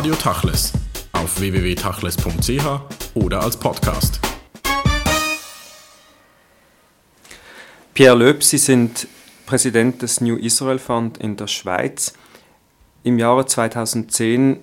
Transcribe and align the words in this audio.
Radio 0.00 0.14
Tachles 0.14 0.72
auf 1.12 1.38
www.tachles.ch 1.40 2.64
oder 3.12 3.42
als 3.42 3.58
Podcast. 3.58 4.18
Pierre 7.92 8.16
Löb, 8.16 8.42
Sie 8.42 8.56
sind 8.56 9.06
Präsident 9.44 10.00
des 10.00 10.22
New 10.22 10.36
Israel 10.36 10.78
Fund 10.78 11.18
in 11.18 11.36
der 11.36 11.48
Schweiz. 11.48 12.14
Im 13.02 13.18
Jahre 13.18 13.44
2010 13.44 14.60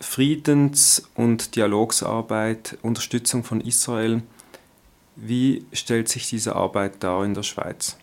Friedens- 0.00 1.08
und 1.14 1.54
Dialogsarbeit, 1.54 2.76
Unterstützung 2.82 3.44
von 3.44 3.60
Israel. 3.60 4.24
Wie 5.14 5.64
stellt 5.72 6.08
sich 6.08 6.28
diese 6.28 6.56
Arbeit 6.56 7.04
dar 7.04 7.24
in 7.24 7.34
der 7.34 7.44
Schweiz? 7.44 7.96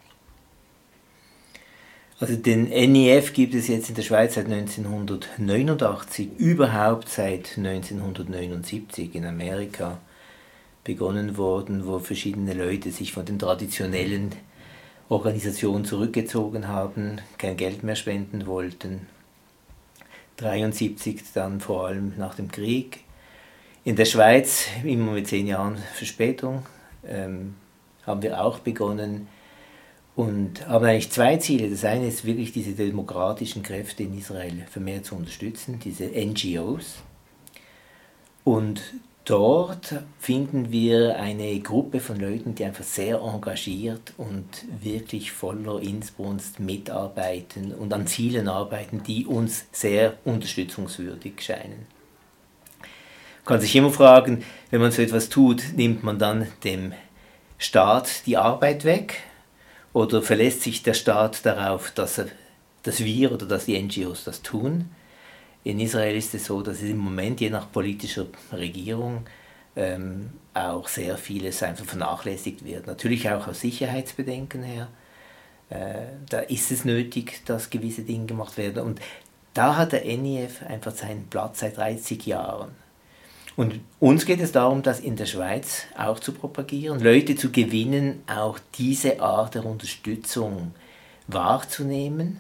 Also 2.22 2.36
den 2.36 2.66
NEF 2.66 3.32
gibt 3.32 3.54
es 3.56 3.70
jetzt 3.70 3.88
in 3.88 3.96
der 3.96 4.02
Schweiz 4.02 4.36
seit 4.36 4.48
1989, 4.48 6.32
überhaupt 6.38 7.08
seit 7.08 7.58
1979 7.58 9.16
in 9.16 9.26
Amerika 9.26 10.00
begonnen 10.84 11.38
worden, 11.38 11.88
wo 11.88 12.00
verschiedene 12.00 12.54
Leute 12.54 12.92
sich 12.92 13.14
von 13.14 13.24
den 13.24 13.40
traditionellen 13.40 14.36
Organisationen 15.08 15.86
zurückgezogen 15.86 16.68
haben, 16.68 17.22
kein 17.38 17.56
Geld 17.56 17.84
mehr 17.84 17.96
spenden 17.96 18.46
wollten. 18.48 19.08
1973 20.42 21.22
dann 21.34 21.62
vor 21.62 21.88
allem 21.88 22.14
nach 22.18 22.36
dem 22.36 22.52
Krieg. 22.52 23.00
In 23.86 23.96
der 23.96 24.06
Schweiz, 24.06 24.66
immer 24.84 25.14
mit 25.14 25.28
zehn 25.28 25.48
Jahren 25.48 25.78
Verspätung, 25.94 26.66
ähm, 27.08 27.56
haben 28.06 28.22
wir 28.22 28.42
auch 28.44 28.60
begonnen, 28.60 29.30
und 30.20 30.68
haben 30.68 30.84
eigentlich 30.84 31.12
zwei 31.12 31.38
Ziele. 31.38 31.70
Das 31.70 31.86
eine 31.86 32.06
ist 32.06 32.26
wirklich 32.26 32.52
diese 32.52 32.74
demokratischen 32.74 33.64
Kräfte 33.64 34.04
in 34.04 34.18
Israel 34.18 34.66
vermehrt 34.70 35.06
zu 35.06 35.16
unterstützen, 35.16 35.80
diese 35.82 36.08
NGOs. 36.08 36.96
Und 38.44 38.82
dort 39.24 40.04
finden 40.20 40.74
wir 40.74 41.16
eine 41.16 41.58
Gruppe 41.62 42.02
von 42.02 42.20
Leuten, 42.20 42.54
die 42.54 42.66
einfach 42.66 42.84
sehr 42.84 43.22
engagiert 43.22 44.12
und 44.18 44.66
wirklich 44.82 45.32
voller 45.32 45.82
Inbrunst 45.82 46.60
mitarbeiten 46.60 47.74
und 47.74 47.94
an 47.94 48.06
Zielen 48.06 48.50
arbeiten, 48.50 49.02
die 49.04 49.26
uns 49.26 49.68
sehr 49.72 50.18
unterstützungswürdig 50.26 51.40
scheinen. 51.40 51.88
Man 52.82 53.46
kann 53.46 53.62
sich 53.62 53.74
immer 53.74 53.92
fragen, 53.92 54.44
wenn 54.70 54.82
man 54.82 54.92
so 54.92 55.02
etwas 55.02 55.30
tut, 55.30 55.64
nimmt 55.78 56.04
man 56.04 56.20
dann 56.20 56.48
dem 56.66 56.92
Staat 57.58 58.26
die 58.26 58.36
Arbeit 58.36 58.84
weg 58.84 59.24
oder 60.00 60.22
verlässt 60.22 60.62
sich 60.62 60.82
der 60.82 60.94
Staat 60.94 61.46
darauf, 61.46 61.92
dass, 61.92 62.20
er, 62.20 62.28
dass 62.84 63.04
wir 63.04 63.34
oder 63.34 63.46
dass 63.46 63.66
die 63.66 63.78
NGOs 63.78 64.24
das 64.24 64.42
tun? 64.42 64.90
In 65.66 65.80
Israel 65.82 66.16
ist 66.16 66.34
es 66.34 66.46
so, 66.46 66.62
dass 66.62 66.78
es 66.78 66.90
im 66.90 67.00
Moment 67.00 67.42
je 67.42 67.50
nach 67.50 67.70
politischer 67.70 68.28
Regierung 68.54 69.26
ähm, 69.76 70.30
auch 70.54 70.88
sehr 70.88 71.18
vieles 71.18 71.62
einfach 71.64 71.84
vernachlässigt 71.84 72.64
wird. 72.64 72.88
Natürlich 72.88 73.30
auch 73.30 73.48
aus 73.48 73.60
Sicherheitsbedenken 73.60 74.64
her. 74.64 74.88
Äh, 75.70 76.06
da 76.30 76.40
ist 76.40 76.72
es 76.72 76.86
nötig, 76.86 77.42
dass 77.46 77.70
gewisse 77.70 78.04
Dinge 78.04 78.26
gemacht 78.26 78.58
werden. 78.58 78.84
Und 78.84 79.02
da 79.54 79.76
hat 79.76 79.92
der 79.92 80.06
NIF 80.06 80.64
einfach 80.66 80.96
seinen 80.96 81.28
Platz 81.28 81.60
seit 81.60 81.76
30 81.76 82.26
Jahren. 82.26 82.72
Und 83.60 83.82
uns 84.00 84.26
geht 84.26 84.40
es 84.40 84.54
darum, 84.54 84.84
das 84.84 85.02
in 85.02 85.18
der 85.18 85.26
Schweiz 85.26 85.84
auch 85.98 86.22
zu 86.22 86.32
propagieren, 86.32 87.02
Leute 87.02 87.36
zu 87.36 87.52
gewinnen, 87.52 88.24
auch 88.26 88.58
diese 88.78 89.20
Art 89.20 89.54
der 89.54 89.66
Unterstützung 89.66 90.72
wahrzunehmen. 91.28 92.40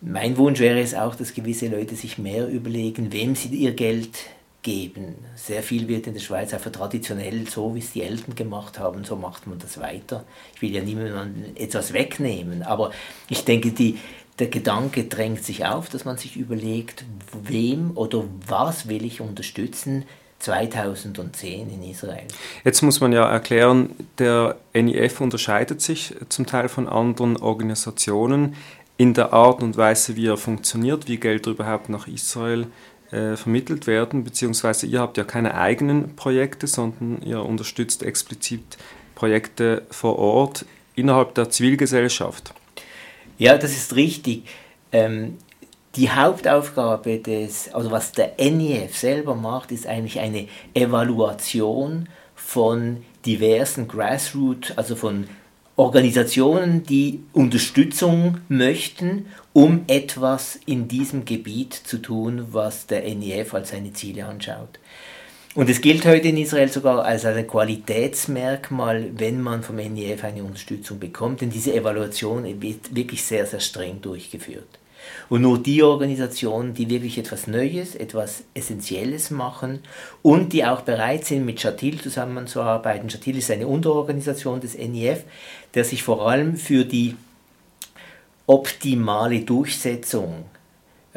Mein 0.00 0.36
Wunsch 0.36 0.58
wäre 0.58 0.80
es 0.80 0.92
auch, 0.92 1.14
dass 1.14 1.34
gewisse 1.34 1.68
Leute 1.68 1.94
sich 1.94 2.18
mehr 2.18 2.48
überlegen, 2.48 3.12
wem 3.12 3.36
sie 3.36 3.46
ihr 3.50 3.74
Geld 3.74 4.18
geben. 4.62 5.14
Sehr 5.36 5.62
viel 5.62 5.86
wird 5.86 6.08
in 6.08 6.14
der 6.14 6.20
Schweiz 6.20 6.52
einfach 6.52 6.72
traditionell, 6.72 7.48
so 7.48 7.76
wie 7.76 7.78
es 7.78 7.92
die 7.92 8.02
Eltern 8.02 8.34
gemacht 8.34 8.80
haben, 8.80 9.04
so 9.04 9.14
macht 9.14 9.46
man 9.46 9.60
das 9.60 9.78
weiter. 9.78 10.24
Ich 10.56 10.62
will 10.62 10.74
ja 10.74 10.82
niemandem 10.82 11.54
etwas 11.54 11.92
wegnehmen, 11.92 12.64
aber 12.64 12.90
ich 13.28 13.44
denke, 13.44 13.70
die, 13.70 13.98
der 14.38 14.48
Gedanke 14.48 15.04
drängt 15.04 15.44
sich 15.44 15.66
auf, 15.66 15.88
dass 15.88 16.04
man 16.04 16.16
sich 16.16 16.36
überlegt, 16.36 17.04
wem 17.42 17.92
oder 17.96 18.24
was 18.46 18.88
will 18.88 19.04
ich 19.04 19.20
unterstützen 19.20 20.04
2010 20.38 21.68
in 21.68 21.82
Israel. 21.82 22.26
Jetzt 22.64 22.82
muss 22.82 23.00
man 23.00 23.12
ja 23.12 23.28
erklären, 23.28 23.90
der 24.18 24.56
NIF 24.72 25.20
unterscheidet 25.20 25.80
sich 25.80 26.14
zum 26.28 26.46
Teil 26.46 26.68
von 26.68 26.88
anderen 26.88 27.36
Organisationen 27.36 28.54
in 28.96 29.14
der 29.14 29.32
Art 29.32 29.62
und 29.62 29.76
Weise, 29.76 30.16
wie 30.16 30.26
er 30.26 30.36
funktioniert, 30.36 31.08
wie 31.08 31.16
Gelder 31.16 31.50
überhaupt 31.50 31.88
nach 31.88 32.06
Israel 32.06 32.66
äh, 33.10 33.36
vermittelt 33.36 33.86
werden, 33.86 34.22
beziehungsweise 34.22 34.86
ihr 34.86 35.00
habt 35.00 35.16
ja 35.16 35.24
keine 35.24 35.54
eigenen 35.54 36.14
Projekte, 36.14 36.66
sondern 36.66 37.22
ihr 37.22 37.42
unterstützt 37.42 38.02
explizit 38.02 38.78
Projekte 39.14 39.82
vor 39.90 40.18
Ort 40.18 40.66
innerhalb 40.94 41.34
der 41.34 41.50
Zivilgesellschaft. 41.50 42.54
Ja, 43.38 43.56
das 43.56 43.72
ist 43.72 43.94
richtig. 43.94 44.42
Ähm, 44.90 45.38
die 45.94 46.10
Hauptaufgabe 46.10 47.18
des, 47.18 47.72
also 47.72 47.90
was 47.90 48.12
der 48.12 48.32
NIF 48.38 48.96
selber 48.96 49.34
macht, 49.34 49.72
ist 49.72 49.86
eigentlich 49.86 50.18
eine 50.20 50.48
Evaluation 50.74 52.08
von 52.34 53.04
diversen 53.24 53.88
Grassroots, 53.88 54.76
also 54.76 54.96
von 54.96 55.28
Organisationen, 55.76 56.82
die 56.82 57.20
Unterstützung 57.32 58.38
möchten, 58.48 59.26
um 59.52 59.84
etwas 59.86 60.58
in 60.66 60.88
diesem 60.88 61.24
Gebiet 61.24 61.72
zu 61.72 61.98
tun, 61.98 62.48
was 62.50 62.86
der 62.88 63.02
NIF 63.14 63.54
als 63.54 63.70
seine 63.70 63.92
Ziele 63.92 64.26
anschaut. 64.26 64.80
Und 65.58 65.68
es 65.68 65.80
gilt 65.80 66.06
heute 66.06 66.28
in 66.28 66.36
Israel 66.36 66.68
sogar 66.68 67.04
als 67.04 67.24
ein 67.24 67.44
Qualitätsmerkmal, 67.44 69.10
wenn 69.16 69.40
man 69.40 69.64
vom 69.64 69.74
NIF 69.74 70.22
eine 70.22 70.44
Unterstützung 70.44 71.00
bekommt, 71.00 71.40
denn 71.40 71.50
diese 71.50 71.74
Evaluation 71.74 72.44
wird 72.62 72.94
wirklich 72.94 73.24
sehr, 73.24 73.44
sehr 73.44 73.58
streng 73.58 74.00
durchgeführt. 74.00 74.78
Und 75.28 75.42
nur 75.42 75.60
die 75.60 75.82
Organisationen, 75.82 76.74
die 76.74 76.88
wirklich 76.88 77.18
etwas 77.18 77.48
Neues, 77.48 77.96
etwas 77.96 78.44
Essentielles 78.54 79.32
machen 79.32 79.80
und 80.22 80.52
die 80.52 80.64
auch 80.64 80.82
bereit 80.82 81.24
sind, 81.24 81.44
mit 81.44 81.60
Shatil 81.60 82.00
zusammenzuarbeiten. 82.00 83.10
Shatil 83.10 83.38
ist 83.38 83.50
eine 83.50 83.66
Unterorganisation 83.66 84.60
des 84.60 84.78
NIF, 84.78 85.24
der 85.74 85.82
sich 85.82 86.04
vor 86.04 86.30
allem 86.30 86.56
für 86.56 86.84
die 86.84 87.16
optimale 88.46 89.40
Durchsetzung 89.40 90.44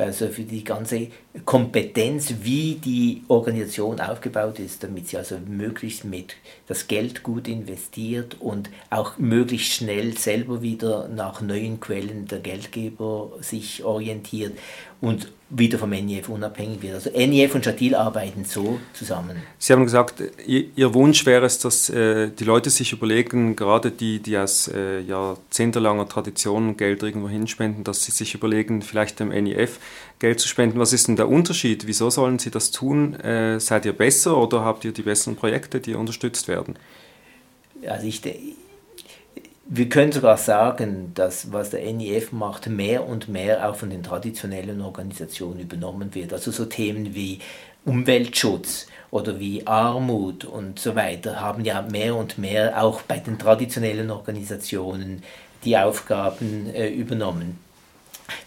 also 0.02 0.28
für 0.28 0.44
die 0.44 0.64
ganze 0.64 1.08
Kompetenz, 1.46 2.34
wie 2.42 2.76
die 2.76 3.24
Organisation 3.28 4.00
aufgebaut 4.00 4.60
ist, 4.60 4.84
damit 4.84 5.08
sie 5.08 5.18
also 5.18 5.38
möglichst 5.46 6.06
mit 6.06 6.36
das 6.68 6.88
Geld 6.88 7.24
gut 7.24 7.48
investiert 7.48 8.38
und 8.40 8.70
auch 8.90 9.18
möglichst 9.18 9.74
schnell 9.74 10.18
selber 10.18 10.62
wieder 10.62 11.08
nach 11.08 11.42
neuen 11.42 11.80
Quellen 11.80 12.26
der 12.26 12.40
Geldgeber 12.40 13.32
sich 13.42 13.84
orientiert. 13.84 14.58
Und 15.00 15.32
wieder 15.52 15.78
vom 15.78 15.90
NIF 15.90 16.30
unabhängig 16.30 16.82
wird. 16.82 16.96
Also 16.96 17.10
NIF 17.12 17.54
und 17.54 17.66
Shatil 17.66 17.94
arbeiten 17.94 18.46
so 18.46 18.80
zusammen. 18.94 19.38
Sie 19.60 19.74
haben 19.74 19.84
gesagt, 19.84 20.24
Ihr 20.46 20.94
Wunsch 20.94 21.26
wäre 21.26 21.46
es, 21.46 21.60
dass 21.60 21.90
äh, 21.90 22.30
die 22.30 22.46
Leute 22.46 22.70
sich 22.70 22.94
überlegen, 22.94 23.56
gerade 23.56 23.92
die, 23.92 24.20
die 24.20 24.38
aus 24.38 24.70
äh, 24.70 25.02
jahrzehntelanger 25.02 26.08
Tradition 26.08 26.78
Geld 26.78 27.04
irgendwo 27.04 27.28
hinspenden, 27.28 27.84
dass 27.84 28.04
sie 28.04 28.12
sich 28.12 28.34
überlegen, 28.34 28.82
vielleicht 28.82 29.20
dem 29.20 29.30
NIF 29.30 29.80
Geld 30.20 30.40
zu 30.40 30.48
spenden. 30.48 30.80
Was 30.80 30.94
ist 30.94 31.08
denn 31.08 31.18
der 31.18 31.28
Unterschied? 31.28 31.86
Wieso 31.86 32.10
sollen 32.10 32.40
Sie 32.40 32.52
das 32.52 32.72
tun? 32.72 33.16
Äh, 33.16 33.60
seid 33.60 33.86
ihr 33.86 33.94
besser 33.94 34.38
oder 34.38 34.64
habt 34.64 34.86
ihr 34.86 34.94
die 34.94 35.02
besseren 35.02 35.36
Projekte, 35.36 35.82
die 35.82 35.96
unterstützt 35.96 36.48
werden? 36.48 36.76
Also 37.88 38.08
ich, 38.08 38.22
wir 39.74 39.88
können 39.88 40.12
sogar 40.12 40.36
sagen, 40.36 41.14
dass 41.16 41.54
was 41.54 41.70
der 41.70 41.90
NIF 41.94 42.34
macht, 42.34 42.68
mehr 42.68 43.08
und 43.08 43.30
mehr 43.30 43.70
auch 43.70 43.78
von 43.78 43.90
den 43.90 44.04
traditionellen 44.04 44.82
Organisationen 44.82 45.62
übernommen 45.62 46.14
wird. 46.14 46.34
Also 46.34 46.52
so 46.52 46.66
Themen 46.66 47.16
wie 47.16 47.40
Umweltschutz 47.86 48.88
oder 49.12 49.40
wie 49.40 49.66
Armut 49.66 50.44
und 50.44 50.78
so 50.78 50.94
weiter 50.98 51.40
haben 51.40 51.64
ja 51.64 51.84
mehr 51.84 52.18
und 52.18 52.38
mehr 52.38 52.84
auch 52.84 53.02
bei 53.04 53.20
den 53.20 53.40
traditionellen 53.40 54.12
Organisationen 54.12 55.24
die 55.64 55.78
Aufgaben 55.78 56.70
äh, 56.76 56.90
übernommen. 56.90 57.58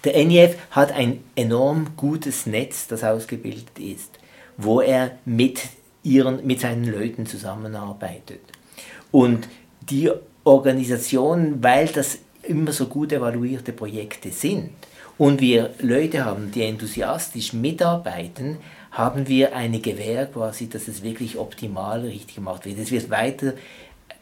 Der 0.04 0.22
NIF 0.22 0.58
hat 0.72 0.92
ein 0.92 1.24
enorm 1.36 1.96
gutes 1.96 2.44
Netz, 2.44 2.86
das 2.86 3.02
ausgebildet 3.02 3.78
ist, 3.78 4.10
wo 4.58 4.82
er 4.82 5.12
mit, 5.24 5.62
ihren, 6.02 6.46
mit 6.46 6.60
seinen 6.60 6.84
Leuten 6.84 7.24
zusammenarbeitet. 7.24 8.40
Und 9.10 9.48
die 9.88 10.10
Organisationen, 10.44 11.62
weil 11.62 11.86
das 11.88 12.18
immer 12.42 12.72
so 12.72 12.86
gut 12.86 13.12
evaluierte 13.12 13.72
Projekte 13.72 14.30
sind 14.30 14.70
und 15.16 15.40
wir 15.40 15.70
Leute 15.80 16.24
haben, 16.24 16.50
die 16.50 16.62
enthusiastisch 16.62 17.52
mitarbeiten, 17.52 18.58
haben 18.90 19.28
wir 19.28 19.56
eine 19.56 19.80
Gewähr 19.80 20.26
quasi, 20.26 20.68
dass 20.68 20.88
es 20.88 21.02
wirklich 21.02 21.38
optimal 21.38 22.00
richtig 22.00 22.36
gemacht 22.36 22.64
wird. 22.64 22.78
Es 22.78 22.90
wird 22.90 23.10
weiter 23.10 23.54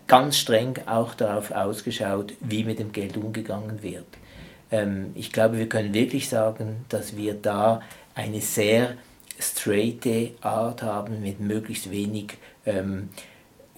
ganz 0.07 0.37
streng 0.37 0.79
auch 0.87 1.15
darauf 1.15 1.51
ausgeschaut, 1.51 2.35
wie 2.41 2.65
mit 2.65 2.79
dem 2.79 2.93
Geld 2.93 3.17
umgegangen 3.17 3.83
wird. 3.83 4.07
Ähm, 4.71 5.13
ich 5.15 5.33
glaube, 5.33 5.59
wir 5.59 5.69
können 5.69 5.95
wirklich 5.95 6.29
sagen, 6.29 6.85
dass 6.89 7.17
wir 7.17 7.35
da 7.35 7.81
eine 8.15 8.41
sehr 8.41 8.95
straighte 9.39 10.33
Art 10.41 10.83
haben 10.83 11.23
mit 11.23 11.41
möglichst 11.41 11.91
wenig 11.91 12.35
ähm, 12.67 13.09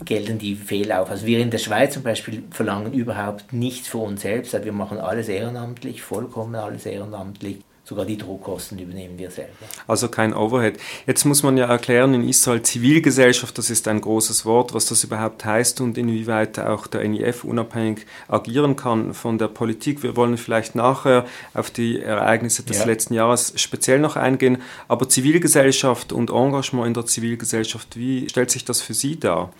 gelten 0.05 0.39
die 0.39 0.57
Fehler 0.57 1.03
auf. 1.03 1.11
Also 1.11 1.27
wir 1.27 1.39
in 1.39 1.51
der 1.51 1.59
Schweiz 1.59 1.95
zum 1.95 2.03
Beispiel 2.03 2.43
verlangen 2.51 2.93
überhaupt 2.93 3.53
nichts 3.53 3.89
für 3.89 3.99
uns 3.99 4.23
selbst. 4.23 4.55
Also 4.55 4.65
wir 4.65 4.73
machen 4.73 4.99
alles 4.99 5.29
ehrenamtlich, 5.29 6.03
vollkommen 6.03 6.55
alles 6.55 6.87
ehrenamtlich. 6.87 7.61
Sogar 7.87 8.07
die 8.07 8.17
Druckkosten 8.17 8.79
übernehmen 8.79 9.19
wir 9.19 9.31
selber. 9.31 9.53
Also 9.87 10.09
kein 10.09 10.33
Overhead. 10.33 10.79
Jetzt 11.07 11.27
muss 11.27 11.43
man 11.43 11.59
ja 11.59 11.67
erklären, 11.67 12.15
in 12.15 12.27
Israel 12.27 12.63
Zivilgesellschaft, 12.63 13.59
das 13.59 13.69
ist 13.69 13.87
ein 13.89 14.01
großes 14.01 14.47
Wort, 14.47 14.73
was 14.73 14.87
das 14.87 15.05
überhaupt 15.05 15.45
heißt 15.45 15.83
und 15.83 15.99
inwieweit 15.99 16.59
auch 16.59 16.87
der 16.87 17.07
NIF 17.07 17.45
unabhängig 17.45 18.07
agieren 18.27 18.77
kann 18.77 19.13
von 19.13 19.37
der 19.37 19.49
Politik. 19.49 20.03
Wir 20.03 20.17
wollen 20.17 20.39
vielleicht 20.39 20.75
nachher 20.75 21.27
auf 21.53 21.69
die 21.69 22.01
Ereignisse 22.01 22.63
des 22.63 22.79
ja. 22.79 22.85
letzten 22.87 23.13
Jahres 23.13 23.53
speziell 23.57 23.99
noch 23.99 24.17
eingehen. 24.17 24.63
Aber 24.89 25.07
Zivilgesellschaft 25.11 26.11
und 26.11 26.31
Engagement 26.31 26.87
in 26.87 26.95
der 26.95 27.05
Zivilgesellschaft, 27.05 27.99
wie 27.99 28.31
stellt 28.31 28.51
sich 28.51 28.65
das 28.65 28.81
für 28.81 28.95
Sie 28.95 29.21
dar? 29.21 29.53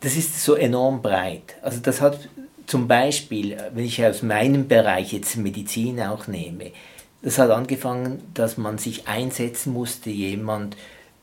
Das 0.00 0.16
ist 0.16 0.42
so 0.42 0.54
enorm 0.54 1.02
breit. 1.02 1.56
Also 1.60 1.78
das 1.80 2.00
hat 2.00 2.26
zum 2.66 2.88
Beispiel, 2.88 3.58
wenn 3.74 3.84
ich 3.84 4.02
aus 4.02 4.22
meinem 4.22 4.66
Bereich 4.66 5.12
jetzt 5.12 5.36
Medizin 5.36 6.00
auch 6.00 6.26
nehme, 6.26 6.72
das 7.22 7.38
hat 7.38 7.50
angefangen, 7.50 8.22
dass 8.34 8.58
man 8.58 8.78
sich 8.78 9.08
einsetzen 9.08 9.72
musste, 9.72 10.10
jemand, 10.10 10.76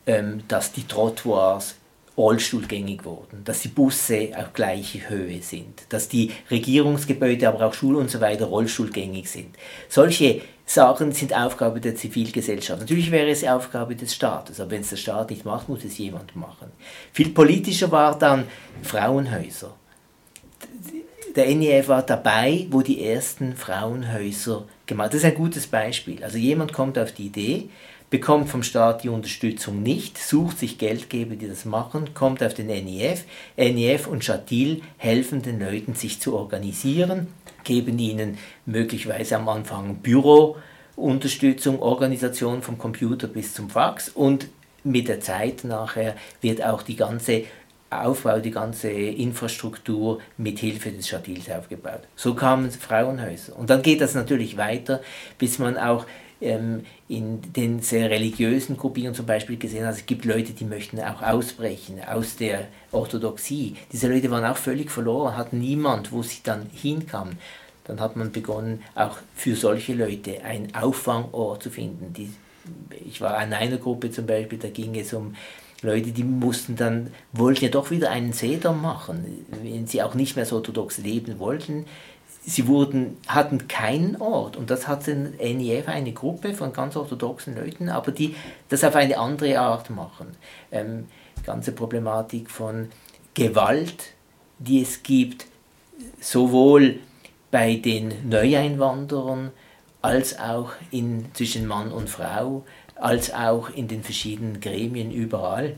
ähm, 0.06 0.42
dass 0.48 0.72
die 0.72 0.86
Trottoirs 0.86 1.76
rollstuhlgängig 2.16 3.04
wurden, 3.04 3.44
dass 3.44 3.60
die 3.60 3.68
Busse 3.68 4.30
auf 4.36 4.52
gleiche 4.52 5.08
Höhe 5.08 5.40
sind, 5.42 5.82
dass 5.88 6.08
die 6.08 6.32
Regierungsgebäude, 6.50 7.48
aber 7.48 7.66
auch 7.66 7.74
Schulen 7.74 7.96
und 7.96 8.10
so 8.10 8.20
weiter 8.20 8.46
rollstuhlgängig 8.46 9.30
sind. 9.30 9.56
Solche 9.88 10.42
Sachen 10.66 11.12
sind 11.12 11.34
Aufgabe 11.34 11.80
der 11.80 11.96
Zivilgesellschaft. 11.96 12.80
Natürlich 12.80 13.10
wäre 13.10 13.30
es 13.30 13.42
Aufgabe 13.44 13.96
des 13.96 14.14
Staates, 14.14 14.60
aber 14.60 14.72
wenn 14.72 14.82
es 14.82 14.90
der 14.90 14.96
Staat 14.96 15.30
nicht 15.30 15.44
macht, 15.44 15.68
muss 15.68 15.84
es 15.84 15.98
jemand 15.98 16.36
machen. 16.36 16.70
Viel 17.12 17.30
politischer 17.30 17.90
war 17.90 18.18
dann 18.18 18.44
Frauenhäuser. 18.82 19.74
Der 21.34 21.54
NEF 21.54 21.88
war 21.88 22.02
dabei, 22.02 22.66
wo 22.70 22.82
die 22.82 23.04
ersten 23.04 23.56
Frauenhäuser 23.56 24.66
gemacht. 24.90 25.14
Das 25.14 25.20
ist 25.20 25.24
ein 25.24 25.34
gutes 25.34 25.66
Beispiel. 25.66 26.22
Also 26.22 26.36
jemand 26.36 26.74
kommt 26.74 26.98
auf 26.98 27.12
die 27.12 27.26
Idee, 27.26 27.70
bekommt 28.10 28.50
vom 28.50 28.62
Staat 28.62 29.02
die 29.02 29.08
Unterstützung 29.08 29.82
nicht, 29.82 30.18
sucht 30.18 30.58
sich 30.58 30.76
Geldgeber, 30.76 31.36
die 31.36 31.48
das 31.48 31.64
machen, 31.64 32.12
kommt 32.12 32.42
auf 32.42 32.52
den 32.52 32.66
NIF. 32.66 33.24
NIF 33.56 34.06
und 34.06 34.22
Chatil 34.22 34.82
helfen 34.98 35.40
den 35.40 35.58
Leuten, 35.58 35.94
sich 35.94 36.20
zu 36.20 36.36
organisieren, 36.36 37.28
geben 37.64 37.98
ihnen 37.98 38.36
möglicherweise 38.66 39.36
am 39.36 39.48
Anfang 39.48 39.96
Bürounterstützung, 39.96 41.80
Organisation 41.80 42.60
vom 42.60 42.76
Computer 42.76 43.28
bis 43.28 43.54
zum 43.54 43.70
Fax 43.70 44.10
und 44.10 44.48
mit 44.82 45.08
der 45.08 45.20
Zeit 45.20 45.64
nachher 45.64 46.16
wird 46.40 46.64
auch 46.64 46.82
die 46.82 46.96
ganze 46.96 47.44
Aufbau, 47.90 48.38
die 48.38 48.52
ganze 48.52 48.90
Infrastruktur 48.90 50.20
mit 50.36 50.60
Hilfe 50.60 50.92
des 50.92 51.08
Schatils 51.08 51.50
aufgebaut. 51.50 52.02
So 52.16 52.34
kamen 52.34 52.70
Frauenhäuser. 52.70 53.56
Und 53.58 53.68
dann 53.68 53.82
geht 53.82 54.00
das 54.00 54.14
natürlich 54.14 54.56
weiter, 54.56 55.00
bis 55.38 55.58
man 55.58 55.76
auch 55.76 56.06
ähm, 56.40 56.86
in 57.08 57.40
den 57.52 57.80
sehr 57.80 58.08
religiösen 58.10 58.76
Gruppierungen 58.76 59.14
zum 59.14 59.26
Beispiel 59.26 59.58
gesehen 59.58 59.86
hat, 59.86 59.94
es 59.94 60.06
gibt 60.06 60.24
Leute, 60.24 60.52
die 60.52 60.64
möchten 60.64 61.00
auch 61.00 61.22
ausbrechen 61.22 62.00
aus 62.06 62.36
der 62.36 62.68
Orthodoxie. 62.92 63.76
Diese 63.92 64.08
Leute 64.08 64.30
waren 64.30 64.44
auch 64.44 64.56
völlig 64.56 64.90
verloren, 64.90 65.36
hatten 65.36 65.58
niemand, 65.58 66.12
wo 66.12 66.22
sie 66.22 66.40
dann 66.42 66.70
hinkamen. 66.72 67.38
Dann 67.84 68.00
hat 68.00 68.16
man 68.16 68.30
begonnen, 68.30 68.82
auch 68.94 69.18
für 69.34 69.56
solche 69.56 69.94
Leute 69.94 70.42
einen 70.44 70.74
Auffangort 70.74 71.62
zu 71.62 71.70
finden. 71.70 72.12
Die, 72.12 72.32
ich 73.04 73.20
war 73.20 73.36
an 73.36 73.52
einer 73.52 73.78
Gruppe 73.78 74.10
zum 74.10 74.26
Beispiel, 74.26 74.58
da 74.58 74.68
ging 74.68 74.94
es 74.98 75.12
um 75.12 75.34
Leute, 75.82 76.12
die 76.12 76.24
mussten 76.24 76.76
dann, 76.76 77.10
wollten 77.32 77.64
ja 77.64 77.70
doch 77.70 77.90
wieder 77.90 78.10
einen 78.10 78.32
Seder 78.32 78.72
machen, 78.72 79.46
wenn 79.62 79.86
sie 79.86 80.02
auch 80.02 80.14
nicht 80.14 80.36
mehr 80.36 80.46
so 80.46 80.56
orthodox 80.56 80.98
leben 80.98 81.38
wollten. 81.38 81.86
Sie 82.44 82.66
wurden, 82.66 83.16
hatten 83.28 83.68
keinen 83.68 84.16
Ort 84.20 84.56
und 84.56 84.70
das 84.70 84.88
hat 84.88 85.06
den 85.06 85.36
NIF 85.36 85.88
eine 85.88 86.12
Gruppe 86.12 86.54
von 86.54 86.72
ganz 86.72 86.96
orthodoxen 86.96 87.54
Leuten, 87.54 87.88
aber 87.88 88.12
die 88.12 88.34
das 88.68 88.82
auf 88.84 88.96
eine 88.96 89.18
andere 89.18 89.58
Art 89.58 89.90
machen. 89.90 90.28
Ähm, 90.72 91.06
ganze 91.44 91.72
Problematik 91.72 92.50
von 92.50 92.88
Gewalt, 93.34 94.14
die 94.58 94.82
es 94.82 95.02
gibt, 95.02 95.46
sowohl 96.20 96.98
bei 97.50 97.76
den 97.76 98.28
Neueinwanderern 98.28 99.50
als 100.02 100.38
auch 100.38 100.72
in, 100.90 101.26
zwischen 101.34 101.66
Mann 101.66 101.92
und 101.92 102.08
Frau, 102.08 102.64
als 103.00 103.32
auch 103.32 103.70
in 103.70 103.88
den 103.88 104.02
verschiedenen 104.02 104.60
Gremien 104.60 105.10
überall. 105.10 105.74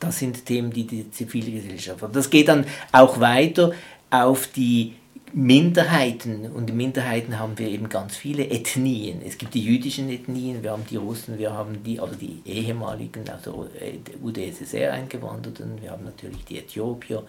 Das 0.00 0.18
sind 0.18 0.44
Themen, 0.46 0.70
die 0.70 0.86
die 0.86 1.10
Zivilgesellschaft 1.10 2.02
hat. 2.02 2.14
Das 2.16 2.30
geht 2.30 2.48
dann 2.48 2.66
auch 2.92 3.20
weiter 3.20 3.72
auf 4.10 4.48
die 4.48 4.94
Minderheiten 5.32 6.52
und 6.52 6.66
die 6.66 6.72
Minderheiten 6.72 7.40
haben 7.40 7.58
wir 7.58 7.68
eben 7.68 7.88
ganz 7.88 8.16
viele 8.16 8.48
Ethnien. 8.50 9.20
Es 9.26 9.36
gibt 9.36 9.54
die 9.54 9.64
jüdischen 9.64 10.08
Ethnien, 10.08 10.62
wir 10.62 10.70
haben 10.70 10.84
die 10.88 10.96
Russen, 10.96 11.38
wir 11.38 11.52
haben 11.52 11.82
die, 11.82 11.98
also 11.98 12.14
die 12.14 12.40
ehemaligen, 12.44 13.28
also 13.28 13.68
äh, 13.80 13.98
UdSSR 14.22 14.92
eingewanderten, 14.92 15.82
wir 15.82 15.90
haben 15.90 16.04
natürlich 16.04 16.44
die 16.44 16.58
Äthiopier, 16.58 17.24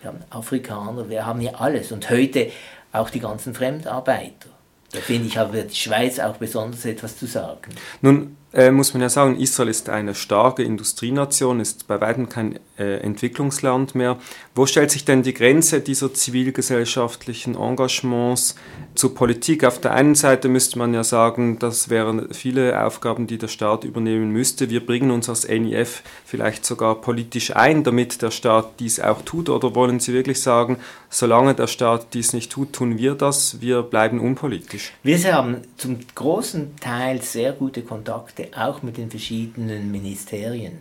wir 0.00 0.08
haben 0.08 0.22
Afrikaner, 0.30 1.08
wir 1.08 1.26
haben 1.26 1.40
hier 1.40 1.60
alles 1.60 1.90
und 1.90 2.08
heute 2.08 2.52
auch 2.92 3.10
die 3.10 3.20
ganzen 3.20 3.52
Fremdarbeiter. 3.52 4.48
Da 4.92 5.00
finde 5.00 5.26
ich, 5.26 5.38
aber 5.38 5.62
die 5.62 5.74
Schweiz 5.74 6.20
auch 6.20 6.36
besonders 6.36 6.84
etwas 6.84 7.18
zu 7.18 7.26
sagen. 7.26 7.72
Nun, 8.00 8.36
äh, 8.52 8.70
muss 8.70 8.94
man 8.94 9.02
ja 9.02 9.08
sagen, 9.08 9.38
Israel 9.38 9.68
ist 9.68 9.88
eine 9.88 10.14
starke 10.14 10.62
Industrienation, 10.62 11.60
ist 11.60 11.86
bei 11.86 12.00
weitem 12.00 12.28
kein 12.28 12.58
äh, 12.78 12.96
Entwicklungsland 12.96 13.94
mehr. 13.94 14.18
Wo 14.56 14.66
stellt 14.66 14.90
sich 14.90 15.04
denn 15.04 15.22
die 15.22 15.34
Grenze 15.34 15.80
dieser 15.80 16.12
zivilgesellschaftlichen 16.12 17.54
Engagements 17.54 18.56
zur 18.96 19.14
Politik? 19.14 19.64
Auf 19.64 19.80
der 19.80 19.92
einen 19.92 20.16
Seite 20.16 20.48
müsste 20.48 20.78
man 20.78 20.92
ja 20.94 21.04
sagen, 21.04 21.60
das 21.60 21.90
wären 21.90 22.34
viele 22.34 22.84
Aufgaben, 22.84 23.28
die 23.28 23.38
der 23.38 23.48
Staat 23.48 23.84
übernehmen 23.84 24.30
müsste. 24.30 24.68
Wir 24.68 24.84
bringen 24.84 25.12
uns 25.12 25.28
als 25.28 25.46
NIF 25.46 26.02
vielleicht 26.24 26.64
sogar 26.64 26.96
politisch 26.96 27.54
ein, 27.54 27.84
damit 27.84 28.20
der 28.20 28.32
Staat 28.32 28.80
dies 28.80 28.98
auch 28.98 29.22
tut. 29.22 29.48
Oder 29.48 29.76
wollen 29.76 30.00
Sie 30.00 30.12
wirklich 30.12 30.40
sagen, 30.40 30.78
solange 31.08 31.54
der 31.54 31.68
Staat 31.68 32.14
dies 32.14 32.32
nicht 32.32 32.50
tut, 32.50 32.72
tun 32.72 32.98
wir 32.98 33.14
das, 33.14 33.60
wir 33.60 33.82
bleiben 33.82 34.18
unpolitisch? 34.18 34.92
Wir 35.04 35.20
haben 35.32 35.58
zum 35.76 35.98
großen 36.14 36.74
Teil 36.80 37.22
sehr 37.22 37.52
gute 37.52 37.82
Kontakte 37.82 38.39
Kontakte 38.40 38.60
auch 38.60 38.82
mit 38.82 38.96
den 38.96 39.10
verschiedenen 39.10 39.90
Ministerien. 39.90 40.78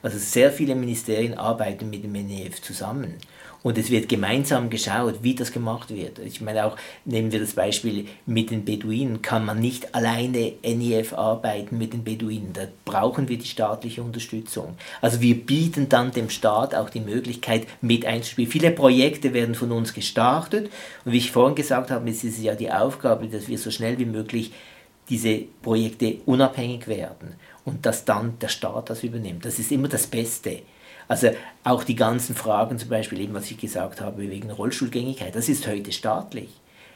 Also 0.00 0.18
sehr 0.18 0.52
viele 0.52 0.76
Ministerien 0.76 1.36
arbeiten 1.36 1.90
mit 1.90 2.04
dem 2.04 2.12
NEF 2.12 2.62
zusammen. 2.62 3.14
Und 3.64 3.76
es 3.76 3.90
wird 3.90 4.08
gemeinsam 4.08 4.70
geschaut, 4.70 5.16
wie 5.22 5.34
das 5.34 5.50
gemacht 5.50 5.90
wird. 5.90 6.20
Ich 6.20 6.40
meine 6.40 6.64
auch, 6.64 6.76
nehmen 7.04 7.32
wir 7.32 7.40
das 7.40 7.54
Beispiel 7.54 8.06
mit 8.24 8.52
den 8.52 8.64
Beduinen, 8.64 9.20
kann 9.20 9.44
man 9.44 9.58
nicht 9.58 9.96
alleine 9.96 10.52
NEF 10.62 11.12
arbeiten 11.12 11.76
mit 11.76 11.92
den 11.92 12.04
Beduinen. 12.04 12.52
Da 12.52 12.68
brauchen 12.84 13.28
wir 13.28 13.36
die 13.36 13.48
staatliche 13.48 14.04
Unterstützung. 14.04 14.76
Also 15.00 15.20
wir 15.20 15.34
bieten 15.34 15.88
dann 15.88 16.12
dem 16.12 16.30
Staat 16.30 16.76
auch 16.76 16.88
die 16.88 17.00
Möglichkeit, 17.00 17.66
mit 17.80 18.06
einzuspielen. 18.06 18.50
Viele 18.50 18.70
Projekte 18.70 19.34
werden 19.34 19.56
von 19.56 19.72
uns 19.72 19.92
gestartet. 19.92 20.70
Und 21.04 21.10
wie 21.10 21.18
ich 21.18 21.32
vorhin 21.32 21.56
gesagt 21.56 21.90
habe, 21.90 22.08
ist 22.08 22.22
es 22.22 22.40
ja 22.40 22.54
die 22.54 22.70
Aufgabe, 22.70 23.26
dass 23.26 23.48
wir 23.48 23.58
so 23.58 23.72
schnell 23.72 23.98
wie 23.98 24.04
möglich 24.04 24.52
diese 25.08 25.44
Projekte 25.62 26.18
unabhängig 26.26 26.86
werden 26.88 27.34
und 27.64 27.86
dass 27.86 28.04
dann 28.04 28.38
der 28.38 28.48
Staat 28.48 28.90
das 28.90 29.02
übernimmt. 29.02 29.44
Das 29.44 29.58
ist 29.58 29.72
immer 29.72 29.88
das 29.88 30.06
Beste. 30.06 30.62
Also 31.06 31.30
auch 31.64 31.84
die 31.84 31.96
ganzen 31.96 32.34
Fragen, 32.34 32.78
zum 32.78 32.90
Beispiel 32.90 33.20
eben, 33.20 33.34
was 33.34 33.50
ich 33.50 33.58
gesagt 33.58 34.00
habe, 34.00 34.30
wegen 34.30 34.50
Rollstuhlgängigkeit, 34.50 35.34
das 35.34 35.48
ist 35.48 35.66
heute 35.66 35.92
staatlich. 35.92 36.50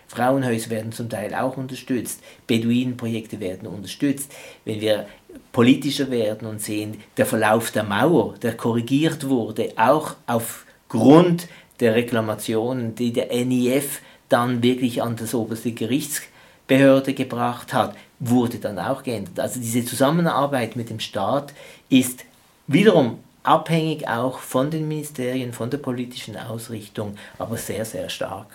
Frauenhäuser 0.09 0.69
werden 0.69 0.93
zum 0.93 1.09
Teil 1.09 1.35
auch 1.35 1.57
unterstützt, 1.57 2.23
Beduinenprojekte 2.47 3.41
werden 3.41 3.67
unterstützt. 3.67 4.31
Wenn 4.67 4.83
wir 4.83 5.07
politischer 5.53 6.11
werden 6.11 6.47
und 6.47 6.61
sehen, 6.61 6.99
der 7.17 7.25
Verlauf 7.25 7.71
der 7.71 7.85
Mauer, 7.85 8.35
der 8.43 8.55
korrigiert 8.55 9.27
wurde, 9.27 9.73
auch 9.77 10.17
aufgrund 10.27 11.49
der 11.81 11.95
Reklamationen, 11.95 12.95
die 12.95 13.15
der 13.15 13.35
NIF 13.45 14.03
dann 14.29 14.63
wirklich 14.63 15.03
an 15.03 15.17
das 15.17 15.35
oberste 15.35 15.73
Gerichts 15.73 16.23
Behörde 16.67 17.15
gebracht 17.15 17.73
hat, 17.73 17.95
wurde 18.19 18.59
dann 18.59 18.79
auch 18.79 19.03
geändert. 19.03 19.41
Also 19.41 19.61
diese 19.61 19.85
Zusammenarbeit 19.85 20.77
mit 20.77 20.91
dem 20.91 21.01
Staat 21.01 21.53
ist 21.89 22.25
wiederum 22.67 23.19
abhängig 23.43 24.09
auch 24.09 24.39
von 24.39 24.71
den 24.71 24.87
Ministerien, 24.87 25.53
von 25.53 25.71
der 25.71 25.79
politischen 25.79 26.37
Ausrichtung, 26.37 27.17
aber 27.39 27.57
sehr, 27.57 27.85
sehr 27.85 28.09
stark. 28.09 28.47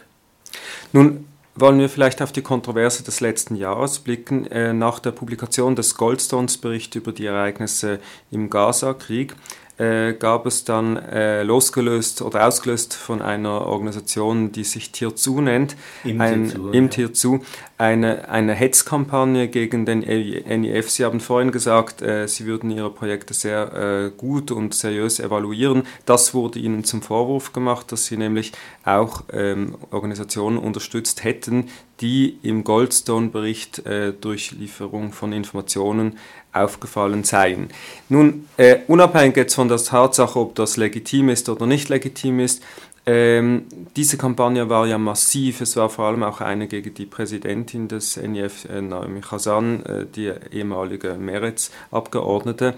Nun 0.94 1.26
wollen 1.56 1.80
wir 1.80 1.90
vielleicht 1.90 2.22
auf 2.22 2.32
die 2.32 2.42
Kontroverse 2.42 3.04
des 3.04 3.20
letzten 3.20 3.56
Jahres 3.56 4.00
blicken. 4.00 4.46
Äh, 4.46 4.74
nach 4.74 5.00
der 5.00 5.12
Publikation 5.12 5.76
des 5.76 5.96
Goldstones-Berichts 5.98 6.96
über 6.96 7.12
die 7.12 7.26
Ereignisse 7.26 8.00
im 8.32 8.50
Gaza-Krieg 8.50 9.36
äh, 9.78 10.14
gab 10.14 10.46
es 10.46 10.64
dann 10.64 10.98
äh, 10.98 11.44
losgelöst 11.44 12.22
oder 12.22 12.48
ausgelöst 12.48 12.94
von 12.96 13.22
einer 13.22 13.62
Organisation, 13.68 14.52
die 14.52 14.64
sich 14.64 14.92
Tierzu 14.92 15.42
nennt, 15.42 15.76
Im 16.04 16.22
ein, 16.22 16.46
Tierzu, 16.46 16.70
im 16.72 16.84
ja. 16.86 16.90
Tierzu, 16.90 17.46
eine, 17.78 18.28
eine 18.30 18.54
Hetzkampagne 18.54 19.48
gegen 19.48 19.86
den 19.86 20.00
NIF. 20.00 20.90
Sie 20.90 21.06
haben 21.06 21.20
vorhin 21.20 21.52
gesagt, 21.52 22.02
äh, 22.02 22.28
Sie 22.28 22.46
würden 22.48 22.72
Ihre 22.72 22.90
Projekte 22.90 23.36
sehr 23.36 23.74
äh, 23.74 24.12
gut 24.18 24.50
und 24.50 24.74
seriös 24.74 25.20
evaluieren. 25.20 25.84
Das 26.06 26.34
wurde 26.34 26.58
Ihnen 26.58 26.84
zum 26.84 27.04
Vorwurf 27.04 27.54
gemacht, 27.54 27.92
dass 27.92 28.06
Sie 28.06 28.18
nämlich 28.18 28.52
auch 28.84 29.24
ähm, 29.32 29.76
Organisationen 29.92 30.58
unterstützt 30.58 31.24
hätten, 31.24 31.70
die 32.02 32.40
im 32.42 32.64
Goldstone-Bericht 32.64 33.86
äh, 33.86 34.14
durch 34.14 34.54
Lieferung 34.54 35.12
von 35.12 35.32
Informationen 35.32 36.18
aufgefallen 36.54 37.24
seien. 37.24 37.70
Nun, 38.10 38.48
äh, 38.58 38.80
unabhängig 38.88 39.38
jetzt 39.38 39.54
von 39.54 39.68
der 39.68 39.78
Tatsache, 39.78 40.40
ob 40.40 40.56
das 40.56 40.78
legitim 40.78 41.30
ist 41.30 41.48
oder 41.50 41.68
nicht 41.68 41.90
legitim 41.90 42.40
ist, 42.40 42.64
ähm, 43.08 43.68
diese 43.96 44.18
Kampagne 44.18 44.70
war 44.70 44.86
ja 44.86 44.98
massiv. 44.98 45.62
Es 45.62 45.78
war 45.78 45.90
vor 45.90 46.06
allem 46.06 46.24
auch 46.24 46.42
eine 46.42 46.68
gegen 46.68 46.94
die 46.94 47.06
Präsidentin 47.06 47.88
des 47.88 48.18
NIF, 48.18 48.66
äh, 48.66 48.82
Naomi 48.82 49.22
Khasan, 49.22 49.86
äh, 49.86 50.06
die 50.14 50.34
ehemalige 50.52 51.14
Meretz-Abgeordnete. 51.14 52.74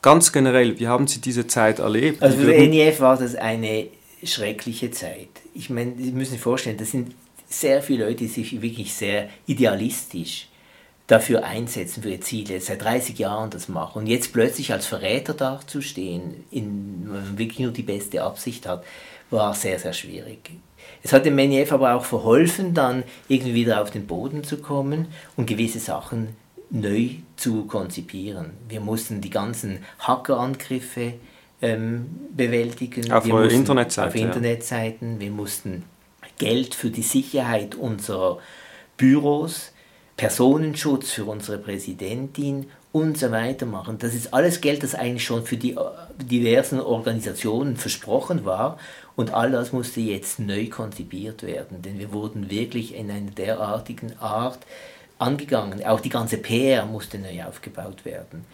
Ganz 0.00 0.30
generell, 0.32 0.78
wie 0.78 0.86
haben 0.86 1.08
Sie 1.08 1.20
diese 1.20 1.48
Zeit 1.48 1.80
erlebt? 1.80 2.22
Also 2.22 2.38
für 2.38 2.52
den 2.52 2.70
NIF 2.70 3.00
war 3.00 3.18
das 3.18 3.34
eine 3.34 3.88
schreckliche 4.22 4.92
Zeit. 4.92 5.28
Ich 5.54 5.70
meine, 5.70 5.94
Sie 5.98 6.12
müssen 6.12 6.32
sich 6.32 6.40
vorstellen, 6.40 6.76
das 6.76 6.92
sind 6.92 7.16
sehr 7.48 7.82
viele 7.82 8.04
Leute, 8.04 8.18
die 8.18 8.28
sich 8.28 8.62
wirklich 8.62 8.94
sehr 8.94 9.28
idealistisch 9.46 10.46
dafür 11.08 11.42
einsetzen, 11.42 12.02
für 12.02 12.10
ihre 12.10 12.20
Ziele, 12.20 12.60
seit 12.60 12.84
30 12.84 13.18
Jahren 13.18 13.50
das 13.50 13.68
machen. 13.68 14.02
Und 14.02 14.06
jetzt 14.06 14.32
plötzlich 14.32 14.72
als 14.72 14.86
Verräter 14.86 15.34
dazustehen, 15.34 16.44
in, 16.52 17.06
wenn 17.06 17.24
man 17.24 17.38
wirklich 17.38 17.58
nur 17.58 17.72
die 17.72 17.82
beste 17.82 18.22
Absicht 18.22 18.68
hat, 18.68 18.84
war 19.30 19.54
sehr, 19.54 19.78
sehr 19.78 19.92
schwierig. 19.92 20.50
Es 21.02 21.12
hat 21.12 21.26
dem 21.26 21.36
NIF 21.36 21.72
aber 21.72 21.94
auch 21.94 22.04
verholfen, 22.04 22.74
dann 22.74 23.04
irgendwie 23.28 23.54
wieder 23.54 23.82
auf 23.82 23.90
den 23.90 24.06
Boden 24.06 24.44
zu 24.44 24.58
kommen 24.58 25.08
und 25.36 25.46
gewisse 25.46 25.78
Sachen 25.78 26.36
neu 26.70 27.10
zu 27.36 27.64
konzipieren. 27.64 28.50
Wir 28.68 28.80
mussten 28.80 29.20
die 29.20 29.30
ganzen 29.30 29.84
Hackerangriffe 30.00 31.14
ähm, 31.62 32.06
bewältigen. 32.36 33.10
Auf 33.12 33.24
wir 33.24 33.34
eure 33.34 33.44
mussten, 33.44 33.60
Internetseite, 33.60 34.08
Auf 34.08 34.16
ja. 34.16 34.26
Internetseiten. 34.26 35.20
Wir 35.20 35.30
mussten 35.30 35.84
Geld 36.38 36.74
für 36.74 36.90
die 36.90 37.02
Sicherheit 37.02 37.74
unserer 37.74 38.38
Büros, 38.96 39.72
Personenschutz 40.16 41.10
für 41.12 41.24
unsere 41.24 41.58
Präsidentin 41.58 42.66
und 42.92 43.18
so 43.18 43.30
weiter 43.30 43.66
machen. 43.66 43.98
Das 43.98 44.14
ist 44.14 44.32
alles 44.32 44.60
Geld, 44.60 44.82
das 44.82 44.94
eigentlich 44.94 45.24
schon 45.24 45.44
für 45.44 45.56
die 45.56 45.76
diversen 46.16 46.80
Organisationen 46.80 47.76
versprochen 47.76 48.44
war. 48.44 48.78
Und 49.16 49.34
all 49.34 49.50
das 49.50 49.72
musste 49.72 50.00
jetzt 50.00 50.38
neu 50.38 50.68
konzipiert 50.68 51.42
werden, 51.42 51.82
denn 51.82 51.98
wir 51.98 52.12
wurden 52.12 52.50
wirklich 52.50 52.94
in 52.94 53.10
einer 53.10 53.30
derartigen 53.30 54.18
Art 54.20 54.58
angegangen. 55.18 55.84
Auch 55.84 56.00
die 56.00 56.08
ganze 56.08 56.38
PR 56.38 56.86
musste 56.86 57.18
neu 57.18 57.44
aufgebaut 57.44 58.04
werden. 58.04 58.44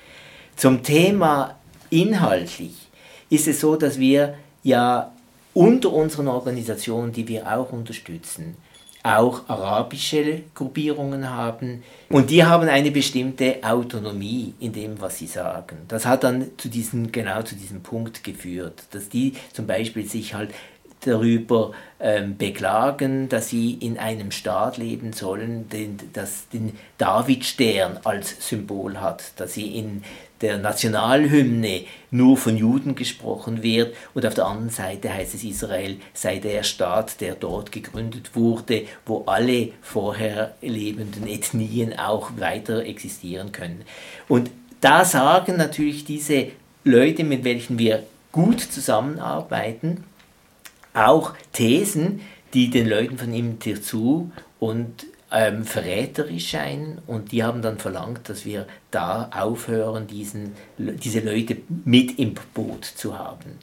Zum 0.57 0.83
Thema 0.83 1.57
inhaltlich 1.91 2.89
ist 3.29 3.47
es 3.47 3.61
so, 3.61 3.77
dass 3.77 3.99
wir 3.99 4.35
ja 4.63 5.13
unter 5.53 5.93
unseren 5.93 6.29
Organisationen, 6.29 7.13
die 7.13 7.29
wir 7.29 7.53
auch 7.53 7.73
unterstützen, 7.73 8.57
auch 9.05 9.47
arabische 9.49 10.41
Gruppierungen 10.55 11.29
haben 11.29 11.83
und 12.09 12.31
die 12.31 12.43
haben 12.43 12.69
eine 12.69 12.91
bestimmte 12.91 13.59
Autonomie 13.63 14.55
in 14.61 14.73
dem, 14.73 14.99
was 14.99 15.19
sie 15.19 15.27
sagen. 15.27 15.77
Das 15.89 16.07
hat 16.07 16.25
dann 16.25 16.47
zu 16.57 16.71
diesem, 16.71 17.13
genau 17.13 17.43
zu 17.43 17.55
diesem 17.55 17.83
Punkt 17.83 18.25
geführt, 18.25 18.85
dass 18.93 19.11
die 19.11 19.35
zum 19.53 19.67
Beispiel 19.67 20.09
sich 20.09 20.33
halt 20.33 20.53
darüber 21.07 21.73
ähm, 22.01 22.37
beklagen, 22.37 23.29
dass 23.29 23.49
sie 23.49 23.75
in 23.75 23.99
einem 23.99 24.31
Staat 24.31 24.77
leben 24.77 25.13
sollen, 25.13 25.69
den, 25.69 25.99
das 26.13 26.49
den 26.49 26.77
Davidstern 26.99 27.99
als 28.05 28.49
Symbol 28.49 29.01
hat, 29.01 29.33
dass 29.37 29.55
sie 29.55 29.77
in 29.79 30.03
der 30.41 30.59
Nationalhymne 30.59 31.85
nur 32.11 32.37
von 32.37 32.57
Juden 32.57 32.95
gesprochen 32.95 33.63
wird 33.63 33.95
und 34.13 34.27
auf 34.27 34.35
der 34.35 34.47
anderen 34.47 34.71
Seite 34.71 35.13
heißt 35.13 35.35
es, 35.35 35.45
Israel 35.45 35.97
sei 36.13 36.39
der 36.39 36.63
Staat, 36.63 37.21
der 37.21 37.35
dort 37.35 37.73
gegründet 37.73 38.35
wurde, 38.35 38.83
wo 39.07 39.25
alle 39.27 39.71
vorher 39.81 40.55
lebenden 40.61 41.27
Ethnien 41.27 41.99
auch 41.99 42.33
weiter 42.37 42.85
existieren 42.85 43.53
können. 43.53 43.85
Und 44.29 44.51
da 44.81 45.05
sagen 45.05 45.57
natürlich 45.57 46.05
diese 46.05 46.49
Leute, 46.85 47.25
mit 47.25 47.45
welchen 47.45 47.79
wir 47.79 48.03
gut 48.31 48.61
zusammenarbeiten, 48.61 50.05
auch 50.95 51.35
Thesen, 51.53 52.21
die 52.55 52.71
den 52.71 52.89
Leuten 52.89 53.19
von 53.19 53.35
ihm 53.35 53.59
zu 53.61 54.31
und 54.61 55.07
ähm, 55.35 55.65
verräterisch 55.65 56.51
scheinen 56.51 56.99
und 57.07 57.33
die 57.33 57.43
haben 57.43 57.61
dann 57.61 57.79
verlangt, 57.79 58.29
dass 58.29 58.45
wir 58.45 58.67
da 58.93 59.31
aufhören, 59.35 60.07
diesen, 60.07 60.53
diese 60.79 61.21
Leute 61.21 61.57
mit 61.85 62.19
im 62.19 62.35
Boot 62.55 62.85
zu 62.85 63.19
haben. 63.19 63.59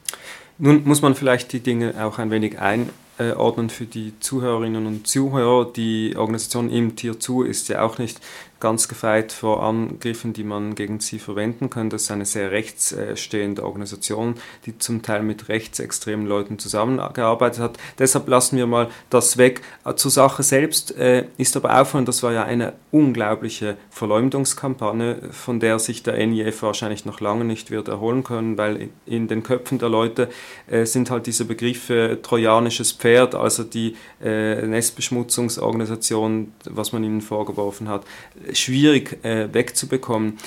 Nun 0.58 0.84
muss 0.84 1.02
man 1.02 1.16
vielleicht 1.16 1.54
die 1.54 1.62
Dinge 1.62 1.96
auch 2.04 2.20
ein 2.20 2.30
wenig 2.30 2.60
einordnen 2.60 3.70
für 3.70 3.86
die 3.86 4.14
Zuhörerinnen 4.20 4.86
und 4.86 5.08
Zuhörer. 5.08 5.72
Die 5.72 6.16
Organisation 6.18 6.70
Im 6.70 6.96
Tier 6.98 7.20
zu 7.20 7.44
ist 7.44 7.70
ja 7.70 7.82
auch 7.82 7.98
nicht 7.98 8.20
ganz 8.62 8.88
gefeit 8.88 9.34
vor 9.34 9.64
Angriffen, 9.64 10.32
die 10.32 10.46
man 10.46 10.76
gegen 10.76 11.02
sie 11.02 11.20
verwenden 11.20 11.70
kann. 11.70 11.90
Das 11.90 12.04
ist 12.04 12.12
eine 12.12 12.26
sehr 12.26 12.52
rechtsstehende 12.52 13.64
Organisation, 13.64 14.36
die 14.66 14.78
zum 14.78 15.02
Teil 15.02 15.24
mit 15.24 15.50
rechtsextremen 15.50 16.26
Leuten 16.26 16.60
zusammengearbeitet 16.60 17.60
hat. 17.60 17.78
Deshalb 18.00 18.30
lassen 18.30 18.56
wir 18.56 18.68
mal 18.68 18.90
das 19.10 19.38
weg. 19.38 19.62
Zur 19.96 20.12
Sache 20.12 20.44
selbst 20.44 20.98
äh, 20.98 21.26
ist 21.38 21.58
aber 21.58 21.80
auffallend, 21.80 22.08
das 22.08 22.24
war 22.24 22.32
ja 22.32 22.44
eine 22.44 22.74
unglaubliche 22.92 23.78
Verleumdungskampagne, 23.90 25.30
von 25.32 25.60
der 25.60 25.80
sich 25.80 26.04
der 26.04 26.26
NIF 26.26 26.62
wahrscheinlich 26.62 27.06
noch 27.06 27.20
lange 27.20 27.44
nicht 27.44 27.72
wird 27.72 27.88
erholen 27.88 28.24
können, 28.24 28.58
weil 28.58 28.90
in 29.06 29.28
den 29.28 29.44
Köpfen 29.44 29.80
der 29.80 29.90
Leute 29.90 30.30
äh, 30.68 30.86
sind 30.86 31.10
halt 31.10 31.26
diese 31.28 31.46
Begriffe 31.46 32.20
trojanisches 32.22 32.92
Pferd, 32.92 33.36
also 33.36 33.64
die 33.64 33.96
äh, 34.24 34.66
Nestbeschmutzungsorganisation, 34.68 36.54
was 36.70 36.94
man 36.94 37.04
ihnen 37.04 37.22
vorgeworfen 37.22 37.90
hat, 37.90 38.06
schwierig 38.54 39.24
äh, 39.24 39.54
wegzubekommen. 39.54 40.38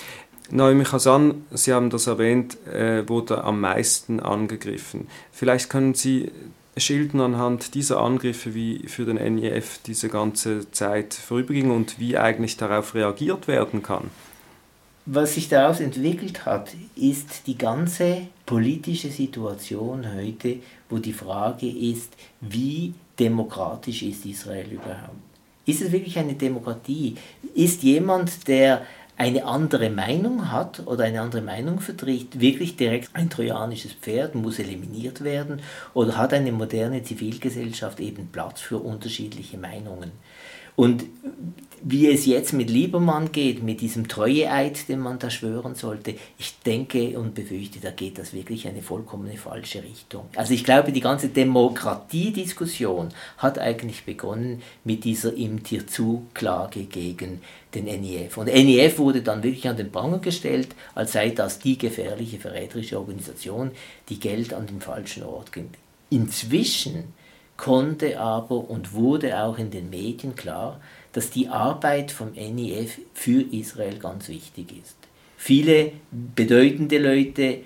Naomi 0.50 0.84
Khasan, 0.84 1.44
Sie 1.50 1.72
haben 1.72 1.90
das 1.90 2.06
erwähnt, 2.06 2.58
äh, 2.66 3.08
wurde 3.08 3.44
am 3.44 3.60
meisten 3.60 4.20
angegriffen. 4.20 5.08
Vielleicht 5.32 5.70
können 5.70 5.94
Sie 5.94 6.30
schildern 6.76 7.20
anhand 7.20 7.74
dieser 7.74 8.00
Angriffe, 8.00 8.54
wie 8.54 8.86
für 8.86 9.04
den 9.04 9.16
NIF 9.36 9.80
diese 9.86 10.08
ganze 10.08 10.70
Zeit 10.70 11.14
vorüberging 11.14 11.70
und 11.70 11.98
wie 11.98 12.18
eigentlich 12.18 12.56
darauf 12.56 12.94
reagiert 12.94 13.48
werden 13.48 13.82
kann. 13.82 14.10
Was 15.06 15.34
sich 15.34 15.48
daraus 15.48 15.80
entwickelt 15.80 16.46
hat, 16.46 16.74
ist 16.96 17.46
die 17.46 17.58
ganze 17.58 18.28
politische 18.46 19.10
Situation 19.10 20.06
heute, 20.14 20.60
wo 20.88 20.98
die 20.98 21.12
Frage 21.12 21.68
ist, 21.68 22.14
wie 22.40 22.94
demokratisch 23.18 24.02
ist 24.02 24.24
Israel 24.24 24.72
überhaupt? 24.72 25.33
Ist 25.66 25.80
es 25.82 25.92
wirklich 25.92 26.18
eine 26.18 26.34
Demokratie? 26.34 27.16
Ist 27.54 27.82
jemand, 27.82 28.48
der 28.48 28.82
eine 29.16 29.44
andere 29.44 29.90
Meinung 29.90 30.50
hat 30.50 30.86
oder 30.86 31.04
eine 31.04 31.20
andere 31.20 31.40
Meinung 31.40 31.80
vertritt, 31.80 32.40
wirklich 32.40 32.76
direkt 32.76 33.10
ein 33.14 33.30
trojanisches 33.30 33.92
Pferd, 33.92 34.34
muss 34.34 34.58
eliminiert 34.58 35.22
werden? 35.22 35.62
Oder 35.94 36.16
hat 36.16 36.34
eine 36.34 36.52
moderne 36.52 37.02
Zivilgesellschaft 37.02 38.00
eben 38.00 38.28
Platz 38.32 38.60
für 38.60 38.78
unterschiedliche 38.78 39.56
Meinungen? 39.56 40.12
Und 40.76 41.04
wie 41.86 42.10
es 42.10 42.24
jetzt 42.24 42.54
mit 42.54 42.70
Liebermann 42.70 43.30
geht, 43.30 43.62
mit 43.62 43.82
diesem 43.82 44.08
Treueeid, 44.08 44.88
den 44.88 45.00
man 45.00 45.18
da 45.18 45.28
schwören 45.28 45.74
sollte, 45.74 46.14
ich 46.38 46.54
denke 46.64 47.18
und 47.18 47.34
befürchte, 47.34 47.78
da 47.78 47.90
geht 47.90 48.16
das 48.16 48.32
wirklich 48.32 48.66
eine 48.66 48.80
vollkommene 48.80 49.36
falsche 49.36 49.82
Richtung. 49.82 50.24
Also 50.34 50.54
ich 50.54 50.64
glaube, 50.64 50.92
die 50.92 51.02
ganze 51.02 51.28
Demokratiediskussion 51.28 53.10
hat 53.36 53.58
eigentlich 53.58 54.04
begonnen 54.04 54.62
mit 54.82 55.04
dieser 55.04 55.34
Im 55.34 55.62
Tier 55.62 55.86
zu 55.86 56.26
Klage 56.32 56.84
gegen 56.84 57.42
den 57.74 57.84
NIF. 57.84 58.38
Und 58.38 58.46
NIF 58.46 58.98
wurde 58.98 59.20
dann 59.20 59.42
wirklich 59.42 59.68
an 59.68 59.76
den 59.76 59.92
Pranger 59.92 60.18
gestellt, 60.20 60.68
als 60.94 61.12
sei 61.12 61.30
das 61.30 61.58
die 61.58 61.76
gefährliche 61.76 62.38
verräterische 62.38 62.98
Organisation, 62.98 63.72
die 64.08 64.18
Geld 64.18 64.54
an 64.54 64.66
den 64.66 64.80
falschen 64.80 65.24
Ort 65.24 65.52
gibt. 65.52 65.76
Inzwischen 66.08 67.12
konnte 67.56 68.18
aber 68.20 68.68
und 68.68 68.92
wurde 68.92 69.40
auch 69.40 69.58
in 69.58 69.70
den 69.70 69.90
Medien 69.90 70.34
klar, 70.34 70.80
dass 71.12 71.30
die 71.30 71.48
Arbeit 71.48 72.10
vom 72.10 72.32
NIF 72.32 73.00
für 73.14 73.42
Israel 73.42 73.98
ganz 73.98 74.28
wichtig 74.28 74.72
ist. 74.82 74.96
Viele 75.36 75.92
bedeutende 76.10 76.98
Leute, 76.98 77.58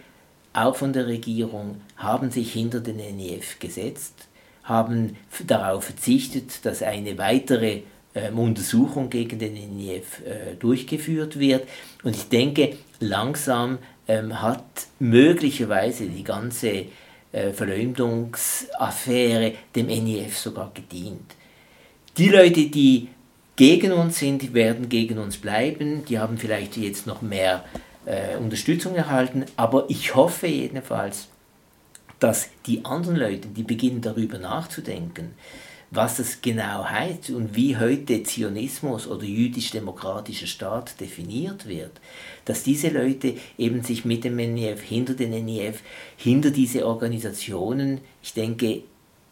auch 0.52 0.76
von 0.76 0.92
der 0.92 1.06
Regierung, 1.06 1.80
haben 1.96 2.30
sich 2.30 2.52
hinter 2.52 2.80
den 2.80 2.96
NIF 3.16 3.58
gesetzt, 3.58 4.28
haben 4.64 5.16
darauf 5.46 5.84
verzichtet, 5.84 6.64
dass 6.66 6.82
eine 6.82 7.16
weitere 7.16 7.82
ähm, 8.14 8.38
Untersuchung 8.38 9.08
gegen 9.10 9.38
den 9.38 9.54
NIF 9.76 10.20
äh, 10.26 10.56
durchgeführt 10.58 11.38
wird. 11.38 11.68
Und 12.02 12.16
ich 12.16 12.28
denke, 12.28 12.76
langsam 13.00 13.78
ähm, 14.08 14.42
hat 14.42 14.64
möglicherweise 14.98 16.06
die 16.06 16.24
ganze 16.24 16.86
äh, 17.32 17.52
Verleumdungsaffäre 17.52 19.54
dem 19.74 19.86
NIF 19.86 20.38
sogar 20.38 20.70
gedient. 20.74 21.34
Die 22.16 22.28
Leute, 22.28 22.66
die 22.66 23.08
gegen 23.56 23.92
uns 23.92 24.18
sind, 24.18 24.54
werden 24.54 24.88
gegen 24.88 25.18
uns 25.18 25.36
bleiben. 25.36 26.04
Die 26.04 26.18
haben 26.18 26.38
vielleicht 26.38 26.76
jetzt 26.76 27.06
noch 27.06 27.22
mehr 27.22 27.64
äh, 28.06 28.36
Unterstützung 28.36 28.94
erhalten. 28.94 29.44
Aber 29.56 29.86
ich 29.88 30.14
hoffe 30.14 30.46
jedenfalls, 30.46 31.28
dass 32.18 32.48
die 32.66 32.84
anderen 32.84 33.16
Leute, 33.16 33.48
die 33.48 33.62
beginnen 33.62 34.00
darüber 34.00 34.38
nachzudenken, 34.38 35.34
was 35.90 36.18
es 36.18 36.40
genau 36.40 36.84
heißt 36.84 37.30
und 37.30 37.56
wie 37.56 37.76
heute 37.76 38.22
Zionismus 38.22 39.06
oder 39.06 39.24
jüdisch-demokratischer 39.24 40.46
Staat 40.46 41.00
definiert 41.00 41.66
wird, 41.66 41.92
dass 42.44 42.62
diese 42.62 42.88
Leute 42.88 43.34
eben 43.56 43.82
sich 43.82 44.04
mit 44.04 44.24
dem 44.24 44.36
NIF, 44.36 44.82
hinter 44.82 45.14
den 45.14 45.44
NIF, 45.44 45.82
hinter 46.16 46.50
diese 46.50 46.86
Organisationen, 46.86 48.00
ich 48.22 48.34
denke, 48.34 48.82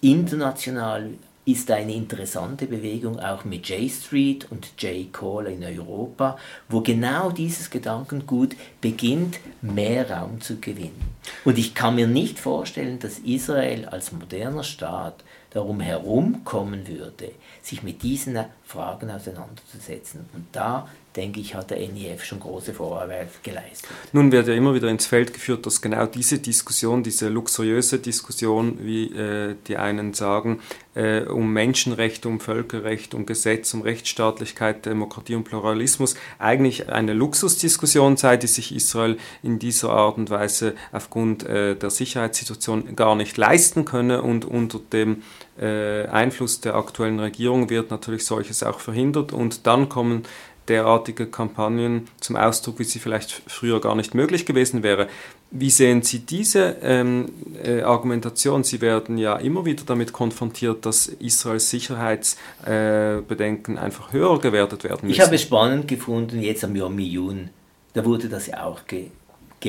international 0.00 1.10
ist 1.46 1.70
eine 1.70 1.94
interessante 1.94 2.66
Bewegung 2.66 3.20
auch 3.20 3.44
mit 3.44 3.68
J 3.68 3.88
Street 3.88 4.48
und 4.50 4.68
J 4.78 5.12
Call 5.12 5.46
in 5.46 5.62
Europa, 5.62 6.36
wo 6.68 6.80
genau 6.80 7.30
dieses 7.30 7.70
Gedankengut 7.70 8.56
beginnt, 8.80 9.38
mehr 9.62 10.10
Raum 10.10 10.40
zu 10.40 10.56
gewinnen. 10.56 11.00
Und 11.44 11.56
ich 11.56 11.72
kann 11.72 11.94
mir 11.94 12.08
nicht 12.08 12.40
vorstellen, 12.40 12.98
dass 12.98 13.20
Israel 13.20 13.84
als 13.86 14.10
moderner 14.10 14.64
Staat 14.64 15.22
darum 15.50 15.80
herumkommen 15.80 16.86
würde, 16.86 17.32
sich 17.66 17.82
mit 17.82 18.02
diesen 18.02 18.38
Fragen 18.64 19.10
auseinanderzusetzen. 19.10 20.26
Und 20.34 20.46
da 20.52 20.88
denke 21.16 21.40
ich, 21.40 21.54
hat 21.54 21.70
der 21.70 21.78
NIF 21.78 22.24
schon 22.24 22.38
große 22.38 22.74
Vorarbeit 22.74 23.42
geleistet. 23.42 23.90
Nun 24.12 24.30
wird 24.30 24.46
ja 24.46 24.54
immer 24.54 24.74
wieder 24.74 24.88
ins 24.88 25.06
Feld 25.06 25.32
geführt, 25.32 25.66
dass 25.66 25.80
genau 25.80 26.06
diese 26.06 26.38
Diskussion, 26.38 27.02
diese 27.02 27.28
luxuriöse 27.28 27.98
Diskussion, 27.98 28.78
wie 28.80 29.06
äh, 29.12 29.56
die 29.66 29.78
einen 29.78 30.14
sagen, 30.14 30.60
äh, 30.94 31.22
um 31.22 31.52
Menschenrechte, 31.52 32.28
um 32.28 32.38
Völkerrecht, 32.38 33.14
um 33.14 33.26
Gesetz, 33.26 33.72
um 33.74 33.82
Rechtsstaatlichkeit, 33.82 34.86
Demokratie 34.86 35.34
und 35.34 35.44
Pluralismus 35.44 36.16
eigentlich 36.38 36.88
eine 36.88 37.14
Luxusdiskussion 37.14 38.16
sei, 38.16 38.36
die 38.36 38.46
sich 38.46 38.74
Israel 38.74 39.16
in 39.42 39.58
dieser 39.58 39.90
Art 39.90 40.18
und 40.18 40.30
Weise 40.30 40.74
aufgrund 40.92 41.44
äh, 41.44 41.74
der 41.76 41.90
Sicherheitssituation 41.90 42.94
gar 42.94 43.16
nicht 43.16 43.36
leisten 43.36 43.84
könne 43.84 44.22
und 44.22 44.44
unter 44.44 44.78
dem 44.78 45.22
äh, 45.60 46.06
Einfluss 46.06 46.60
der 46.60 46.74
aktuellen 46.74 47.20
Regierung 47.20 47.70
wird 47.70 47.90
natürlich 47.90 48.24
solches 48.24 48.62
auch 48.62 48.80
verhindert 48.80 49.32
und 49.32 49.66
dann 49.66 49.88
kommen 49.88 50.24
derartige 50.68 51.26
Kampagnen 51.26 52.08
zum 52.20 52.36
Ausdruck, 52.36 52.78
wie 52.78 52.84
sie 52.84 52.98
vielleicht 52.98 53.42
früher 53.46 53.80
gar 53.80 53.94
nicht 53.94 54.14
möglich 54.14 54.44
gewesen 54.46 54.82
wäre. 54.82 55.08
Wie 55.52 55.70
sehen 55.70 56.02
Sie 56.02 56.18
diese 56.20 56.76
ähm, 56.82 57.26
äh, 57.62 57.82
Argumentation? 57.82 58.64
Sie 58.64 58.80
werden 58.80 59.16
ja 59.16 59.36
immer 59.36 59.64
wieder 59.64 59.84
damit 59.86 60.12
konfrontiert, 60.12 60.84
dass 60.84 61.06
Israels 61.06 61.70
Sicherheitsbedenken 61.70 63.76
äh, 63.76 63.80
einfach 63.80 64.12
höher 64.12 64.40
gewertet 64.40 64.82
werden 64.82 65.02
müssen. 65.02 65.12
Ich 65.12 65.20
habe 65.20 65.36
es 65.36 65.42
spannend 65.42 65.86
gefunden, 65.86 66.42
jetzt 66.42 66.64
am 66.64 66.74
Yom 66.74 66.98
Yun, 66.98 67.50
da 67.92 68.04
wurde 68.04 68.28
das 68.28 68.48
ja 68.48 68.64
auch 68.64 68.86
ge 68.86 69.10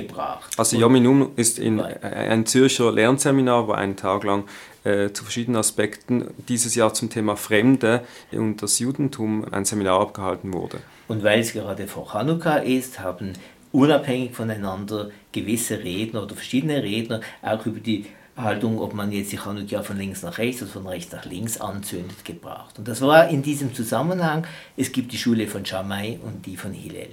gebracht. 0.01 0.51
Also 0.57 0.77
Yun 0.77 1.31
ist 1.35 1.59
in, 1.59 1.79
äh, 1.79 1.97
ein 2.01 2.45
Zürcher 2.45 2.91
Lernseminar, 2.91 3.67
wo 3.67 3.71
einen 3.71 3.95
Tag 3.95 4.23
lang 4.23 4.45
äh, 4.83 5.11
zu 5.11 5.23
verschiedenen 5.23 5.57
Aspekten 5.57 6.27
dieses 6.47 6.75
Jahr 6.75 6.93
zum 6.93 7.09
Thema 7.09 7.35
Fremde 7.35 8.03
und 8.31 8.61
das 8.61 8.79
Judentum 8.79 9.45
ein 9.51 9.65
Seminar 9.65 9.99
abgehalten 9.99 10.53
wurde. 10.53 10.79
Und 11.07 11.23
weil 11.23 11.39
es 11.39 11.53
gerade 11.53 11.87
vor 11.87 12.11
Chanukka 12.13 12.57
ist, 12.57 12.99
haben 12.99 13.33
unabhängig 13.71 14.33
voneinander 14.33 15.09
gewisse 15.31 15.79
Redner 15.79 16.23
oder 16.23 16.35
verschiedene 16.35 16.81
Redner 16.83 17.21
auch 17.41 17.65
über 17.65 17.79
die 17.79 18.05
Haltung, 18.37 18.79
ob 18.79 18.93
man 18.93 19.11
jetzt 19.11 19.31
die 19.31 19.39
Chanukka 19.39 19.81
von 19.81 19.97
links 19.97 20.21
nach 20.21 20.37
rechts 20.37 20.61
oder 20.61 20.71
von 20.71 20.87
rechts 20.87 21.11
nach 21.11 21.25
links 21.25 21.59
anzündet, 21.59 22.23
gebracht. 22.23 22.77
Und 22.77 22.87
das 22.87 23.01
war 23.01 23.29
in 23.29 23.41
diesem 23.41 23.73
Zusammenhang, 23.73 24.45
es 24.77 24.91
gibt 24.91 25.11
die 25.11 25.17
Schule 25.17 25.47
von 25.47 25.65
Shammai 25.65 26.19
und 26.23 26.45
die 26.45 26.55
von 26.55 26.71
Hillel. 26.71 27.09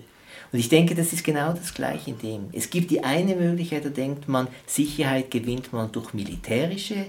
Und 0.55 0.61
ich 0.61 0.69
denke, 0.69 0.95
das 0.95 1.13
ist 1.13 1.25
genau 1.25 1.53
das 1.53 1.75
Gleiche 1.75 2.11
in 2.13 2.19
dem. 2.19 2.49
Es 2.53 2.71
gibt 2.71 2.93
die 2.93 3.03
eine 3.03 3.35
Möglichkeit, 3.35 3.85
da 3.85 3.89
denkt 3.89 4.29
man, 4.29 4.47
Sicherheit 4.69 5.33
gewinnt 5.33 5.73
man 5.73 5.91
durch 5.91 6.15
militärische 6.15 7.07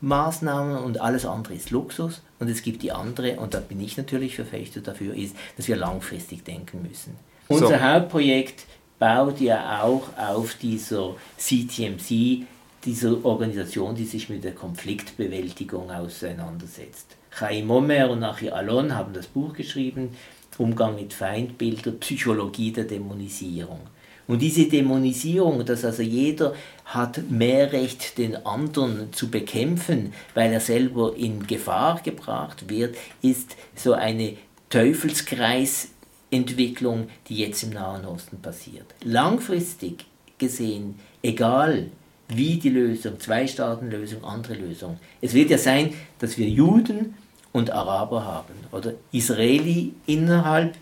Maßnahmen 0.00 0.76
und 0.78 1.00
alles 1.00 1.24
andere 1.24 1.54
ist 1.54 1.70
Luxus. 1.70 2.20
Und 2.40 2.48
es 2.48 2.64
gibt 2.64 2.82
die 2.82 2.90
andere, 2.90 3.36
und 3.36 3.54
da 3.54 3.60
bin 3.60 3.80
ich 3.80 3.96
natürlich 3.96 4.34
Verfechter 4.34 4.80
dafür, 4.80 5.14
ist, 5.14 5.36
dass 5.56 5.68
wir 5.68 5.76
langfristig 5.76 6.42
denken 6.42 6.82
müssen. 6.82 7.14
So. 7.48 7.54
Unser 7.54 7.80
Hauptprojekt 7.80 8.66
baut 8.98 9.40
ja 9.40 9.84
auch 9.84 10.08
auf 10.18 10.54
dieser 10.54 11.14
CTMC, 11.38 12.44
dieser 12.84 13.24
Organisation, 13.24 13.94
die 13.94 14.04
sich 14.04 14.28
mit 14.28 14.42
der 14.42 14.56
Konfliktbewältigung 14.56 15.92
auseinandersetzt. 15.92 17.14
Chaim 17.30 17.70
Omer 17.70 18.10
und 18.10 18.18
Nachi 18.18 18.50
Alon 18.50 18.96
haben 18.96 19.12
das 19.12 19.28
Buch 19.28 19.52
geschrieben, 19.52 20.16
Umgang 20.58 20.94
mit 20.94 21.12
Feindbildern, 21.12 21.98
Psychologie 22.00 22.72
der 22.72 22.84
Dämonisierung. 22.84 23.80
Und 24.26 24.42
diese 24.42 24.66
Dämonisierung, 24.66 25.64
dass 25.64 25.84
also 25.84 26.02
jeder 26.02 26.54
hat 26.84 27.30
mehr 27.30 27.72
Recht, 27.72 28.16
den 28.16 28.46
anderen 28.46 29.12
zu 29.12 29.28
bekämpfen, 29.28 30.12
weil 30.34 30.52
er 30.52 30.60
selber 30.60 31.16
in 31.16 31.48
Gefahr 31.48 32.00
gebracht 32.00 32.68
wird, 32.68 32.94
ist 33.22 33.56
so 33.74 33.94
eine 33.94 34.36
Teufelskreisentwicklung, 34.68 37.08
die 37.28 37.38
jetzt 37.38 37.64
im 37.64 37.70
Nahen 37.70 38.04
Osten 38.04 38.40
passiert. 38.40 38.86
Langfristig 39.02 40.04
gesehen, 40.38 41.00
egal 41.22 41.88
wie 42.28 42.58
die 42.58 42.70
Lösung, 42.70 43.18
Zwei-Staaten-Lösung, 43.18 44.22
andere 44.24 44.54
Lösung. 44.54 45.00
Es 45.20 45.34
wird 45.34 45.50
ja 45.50 45.58
sein, 45.58 45.92
dass 46.20 46.38
wir 46.38 46.48
Juden 46.48 47.16
und 47.52 47.70
Araber 47.70 48.24
haben 48.24 48.54
oder 48.72 48.92
Israeli 49.12 49.94
innerhalb 50.06 50.76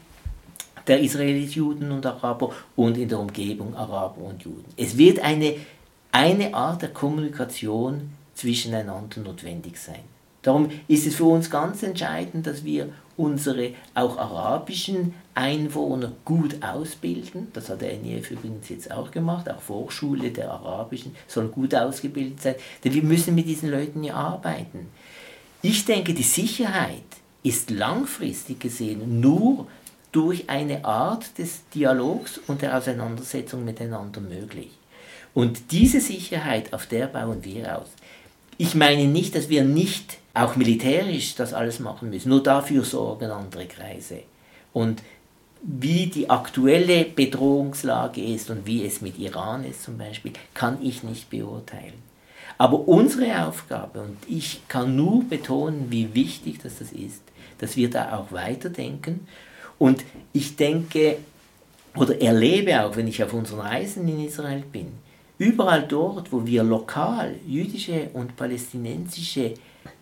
der 0.87 1.00
Israelis, 1.00 1.54
Juden 1.54 1.90
und 1.92 2.04
Araber 2.07 2.50
und 2.76 2.96
in 2.96 3.09
der 3.09 3.18
Umgebung 3.18 3.74
Araber 3.74 4.22
und 4.22 4.42
Juden. 4.42 4.64
Es 4.76 4.96
wird 4.96 5.20
eine, 5.20 5.57
eine 6.12 6.54
Art 6.54 6.83
der 6.83 6.90
Kommunikation 6.90 8.11
zwischeneinander 8.35 9.20
notwendig 9.20 9.76
sein. 9.78 10.00
Darum 10.42 10.70
ist 10.87 11.07
es 11.07 11.16
für 11.16 11.24
uns 11.24 11.50
ganz 11.50 11.83
entscheidend, 11.83 12.46
dass 12.46 12.64
wir 12.64 12.88
unsere 13.16 13.72
auch 13.94 14.16
arabischen 14.16 15.12
Einwohner 15.35 16.12
gut 16.24 16.62
ausbilden. 16.62 17.48
Das 17.52 17.68
hat 17.68 17.81
der 17.81 17.96
NEF 17.98 18.31
übrigens 18.31 18.68
jetzt 18.68 18.90
auch 18.92 19.11
gemacht. 19.11 19.50
Auch 19.50 19.61
Vorschule 19.61 20.31
der 20.31 20.52
arabischen 20.52 21.14
soll 21.26 21.48
gut 21.48 21.74
ausgebildet 21.74 22.40
sein. 22.40 22.54
Denn 22.83 22.94
wir 22.94 23.02
müssen 23.02 23.35
mit 23.35 23.46
diesen 23.46 23.70
Leuten 23.70 24.04
ja 24.04 24.14
arbeiten. 24.14 24.87
Ich 25.60 25.84
denke, 25.84 26.14
die 26.14 26.22
Sicherheit 26.22 27.02
ist 27.42 27.70
langfristig 27.70 28.60
gesehen 28.60 29.20
nur 29.20 29.66
durch 30.12 30.48
eine 30.48 30.84
Art 30.84 31.36
des 31.38 31.62
Dialogs 31.74 32.38
und 32.46 32.62
der 32.62 32.76
Auseinandersetzung 32.76 33.64
miteinander 33.64 34.20
möglich. 34.20 34.70
Und 35.34 35.72
diese 35.72 36.00
Sicherheit, 36.00 36.72
auf 36.72 36.86
der 36.86 37.06
bauen 37.06 37.44
wir 37.44 37.78
aus. 37.78 37.88
Ich 38.56 38.74
meine 38.74 39.04
nicht, 39.06 39.34
dass 39.34 39.48
wir 39.48 39.64
nicht 39.64 40.18
auch 40.32 40.56
militärisch 40.56 41.34
das 41.34 41.52
alles 41.52 41.80
machen 41.80 42.10
müssen, 42.10 42.28
nur 42.28 42.42
dafür 42.42 42.84
sorgen 42.84 43.30
andere 43.30 43.66
Kreise. 43.66 44.22
Und 44.72 45.02
wie 45.62 46.06
die 46.06 46.30
aktuelle 46.30 47.04
Bedrohungslage 47.04 48.22
ist 48.22 48.48
und 48.50 48.64
wie 48.66 48.84
es 48.84 49.00
mit 49.00 49.18
Iran 49.18 49.64
ist 49.64 49.82
zum 49.82 49.98
Beispiel, 49.98 50.32
kann 50.54 50.78
ich 50.82 51.02
nicht 51.02 51.30
beurteilen. 51.30 52.07
Aber 52.58 52.88
unsere 52.88 53.46
Aufgabe, 53.46 54.00
und 54.00 54.16
ich 54.28 54.62
kann 54.66 54.96
nur 54.96 55.24
betonen, 55.24 55.86
wie 55.90 56.12
wichtig 56.14 56.58
das 56.60 56.80
ist, 56.80 57.22
dass 57.58 57.76
wir 57.76 57.88
da 57.88 58.18
auch 58.18 58.32
weiterdenken. 58.32 59.26
Und 59.78 60.04
ich 60.32 60.56
denke 60.56 61.18
oder 61.96 62.20
erlebe 62.20 62.84
auch, 62.84 62.96
wenn 62.96 63.06
ich 63.06 63.22
auf 63.22 63.32
unseren 63.32 63.60
Reisen 63.60 64.06
in 64.08 64.24
Israel 64.24 64.64
bin, 64.72 64.88
überall 65.38 65.86
dort, 65.86 66.32
wo 66.32 66.44
wir 66.44 66.64
lokal 66.64 67.36
jüdische 67.46 68.10
und 68.12 68.36
palästinensische 68.36 69.54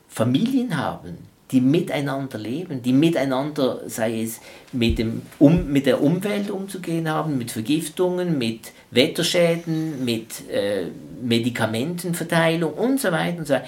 Familien 0.08 0.76
haben, 0.76 1.18
die 1.50 1.60
miteinander 1.60 2.38
leben, 2.38 2.82
die 2.82 2.92
miteinander, 2.92 3.82
sei 3.86 4.22
es 4.22 4.40
mit, 4.72 4.98
dem, 4.98 5.22
um, 5.38 5.70
mit 5.70 5.86
der 5.86 6.02
Umwelt 6.02 6.50
umzugehen 6.50 7.08
haben, 7.08 7.38
mit 7.38 7.52
Vergiftungen, 7.52 8.36
mit 8.36 8.72
Wetterschäden, 8.90 10.04
mit 10.04 10.48
äh, 10.50 10.86
Medikamentenverteilung 11.22 12.72
und 12.72 13.00
so 13.00 13.12
weiter 13.12 13.38
und 13.38 13.46
so 13.46 13.55
weiter. 13.55 13.66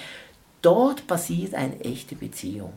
Dort 0.61 1.07
passiert 1.07 1.53
eine 1.53 1.79
echte 1.81 2.15
Beziehung. 2.15 2.73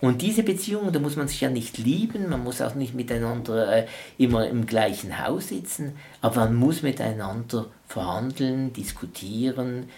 Und 0.00 0.20
diese 0.20 0.42
Beziehungen, 0.42 0.92
da 0.92 0.98
muss 0.98 1.16
man 1.16 1.28
sich 1.28 1.40
ja 1.40 1.48
nicht 1.48 1.78
lieben, 1.78 2.28
man 2.28 2.44
muss 2.44 2.60
auch 2.60 2.74
nicht 2.74 2.94
miteinander 2.94 3.72
äh, 3.74 3.86
immer 4.18 4.46
im 4.46 4.66
gleichen 4.66 5.24
Haus 5.24 5.48
sitzen, 5.48 5.96
aber 6.20 6.44
man 6.44 6.56
muss 6.56 6.82
miteinander 6.82 7.66
verhandeln, 7.86 8.72
diskutieren, 8.72 9.88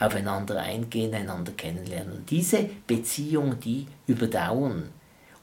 aufeinander 0.00 0.60
eingehen, 0.60 1.14
einander 1.14 1.52
kennenlernen. 1.52 2.18
Und 2.18 2.30
diese 2.30 2.68
Beziehungen, 2.86 3.58
die 3.60 3.86
überdauern 4.06 4.90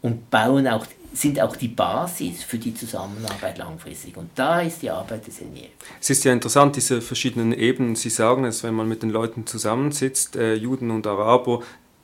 und 0.02 0.30
bauen 0.30 0.68
auch 0.68 0.86
sind 1.16 1.40
auch 1.40 1.56
die 1.56 1.70
Basis 1.70 2.44
für 2.44 2.58
die 2.58 2.74
Zusammenarbeit 2.74 3.58
langfristig. 3.58 4.18
Und 4.18 4.30
da 4.36 4.62
ist 4.62 4.82
die 4.82 4.90
Arbeit 4.90 5.26
des 5.28 5.42
NEF. 5.42 5.70
Es 6.02 6.10
ist 6.10 6.24
ja 6.24 6.34
interessant, 6.34 6.76
diese 6.76 7.02
verschiedenen 7.02 7.54
Ebenen. 7.54 7.96
Sie 7.96 8.10
sagen 8.10 8.46
es, 8.46 8.64
wenn 8.64 8.74
man 8.74 8.88
mit 8.88 9.04
den 9.04 9.10
Leuten 9.10 9.48
zusammensitzt, 9.48 10.36
äh, 10.36 10.56
Juden 10.56 10.92
und 10.92 11.08
Araber, 11.08 11.62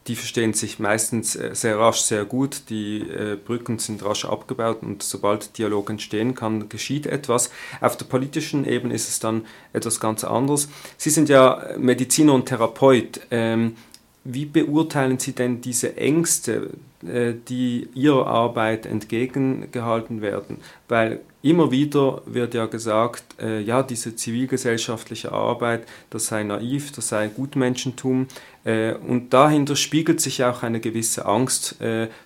die 0.08 0.15
verstehen 0.15 0.54
sich 0.54 0.80
meistens 0.80 1.36
äh, 1.36 1.54
sehr 1.54 1.78
rasch, 1.78 2.00
sehr 2.00 2.26
gut. 2.26 2.69
Die 2.69 3.02
äh, 3.02 3.36
Brücken 3.36 3.78
sind 3.78 4.04
rasch 4.04 4.26
abgebaut 4.26 4.80
und 4.82 5.04
sobald 5.04 5.58
Dialog 5.58 5.89
entstehen 5.89 6.34
kann, 6.34 6.69
geschieht 6.69 7.06
etwas. 7.06 7.52
Auf 7.82 7.97
der 7.97 8.06
politischen 8.06 8.65
Ebene 8.65 8.93
ist 8.95 9.10
es 9.10 9.19
dann 9.19 9.45
etwas 9.74 10.00
ganz 10.00 10.24
anderes. 10.24 10.69
Sie 10.97 11.12
sind 11.12 11.30
ja 11.30 11.76
Mediziner 11.78 12.34
und 12.34 12.47
Therapeut. 12.47 13.21
Ähm, 13.30 13.76
wie 14.23 14.45
beurteilen 14.45 15.17
Sie 15.17 15.34
denn 15.34 15.62
diese 15.62 15.97
Ängste, 15.97 16.69
äh, 17.05 17.34
die 17.47 17.88
Ihrer 17.95 18.27
Arbeit 18.27 18.86
entgegengehalten 18.86 20.21
werden? 20.21 20.57
Weil 20.88 21.21
immer 21.41 21.71
wieder 21.71 22.21
wird 22.25 22.53
ja 22.53 22.67
gesagt, 22.67 23.23
äh, 23.41 23.60
ja, 23.62 23.81
diese 23.81 24.15
zivilgesellschaftliche 24.15 25.31
Arbeit, 25.31 25.88
das 26.12 26.27
sei 26.27 26.43
naiv, 26.43 26.91
das 26.91 27.10
sei 27.10 27.27
Gutmenschentum. 27.29 28.27
Äh, 28.63 28.93
und 28.93 29.34
dahinter 29.34 29.75
spiegelt 29.75 30.21
sich 30.21 30.43
auch 30.43 30.62
eine 30.62 30.79
gewisse 30.79 31.25
Angst 31.25 31.77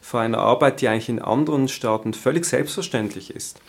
vor 0.01 0.19
einer 0.19 0.39
Arbeit, 0.39 0.81
die 0.81 0.87
eigentlich 0.87 1.09
in 1.09 1.19
anderen 1.21 1.67
Staaten 1.67 2.13
völlig 2.13 2.45
selbstverständlich 2.45 3.33
ist. 3.33 3.59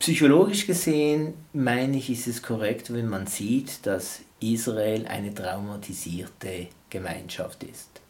Psychologisch 0.00 0.66
gesehen, 0.66 1.34
meine 1.52 1.98
ich, 1.98 2.08
ist 2.08 2.26
es 2.26 2.42
korrekt, 2.42 2.90
wenn 2.90 3.06
man 3.06 3.26
sieht, 3.26 3.84
dass 3.84 4.22
Israel 4.40 5.06
eine 5.06 5.34
traumatisierte 5.34 6.68
Gemeinschaft 6.88 7.62
ist. 7.64 8.00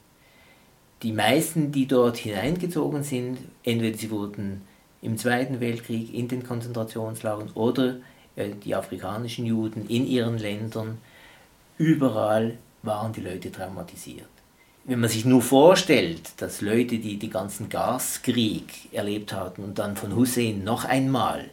Die 1.02 1.10
meisten, 1.10 1.72
die 1.72 1.88
dort 1.88 2.16
hineingezogen 2.16 3.02
sind, 3.02 3.38
entweder 3.64 3.98
sie 3.98 4.12
wurden 4.12 4.62
im 5.02 5.18
Zweiten 5.18 5.58
Weltkrieg 5.58 6.14
in 6.14 6.28
den 6.28 6.44
Konzentrationslagern 6.44 7.50
oder 7.54 7.96
äh, 8.36 8.50
die 8.64 8.76
afrikanischen 8.76 9.44
Juden 9.46 9.88
in 9.88 10.06
ihren 10.06 10.38
Ländern, 10.38 10.98
überall 11.76 12.56
waren 12.84 13.12
die 13.12 13.22
Leute 13.22 13.50
traumatisiert. 13.50 14.28
Wenn 14.84 15.00
man 15.00 15.10
sich 15.10 15.24
nur 15.24 15.42
vorstellt, 15.42 16.34
dass 16.36 16.60
Leute, 16.60 16.98
die 16.98 17.18
den 17.18 17.30
ganzen 17.30 17.68
Gaskrieg 17.68 18.92
erlebt 18.92 19.32
hatten 19.32 19.64
und 19.64 19.80
dann 19.80 19.96
von 19.96 20.14
Hussein 20.14 20.62
noch 20.62 20.84
einmal 20.84 21.50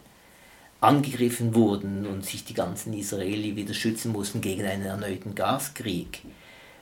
angegriffen 0.79 1.55
wurden 1.55 2.05
und 2.05 2.25
sich 2.25 2.45
die 2.45 2.53
ganzen 2.53 2.93
Israeli 2.93 3.55
wieder 3.55 3.73
schützen 3.73 4.11
mussten 4.11 4.41
gegen 4.41 4.65
einen 4.65 4.83
erneuten 4.83 5.33
Gaskrieg, 5.33 6.21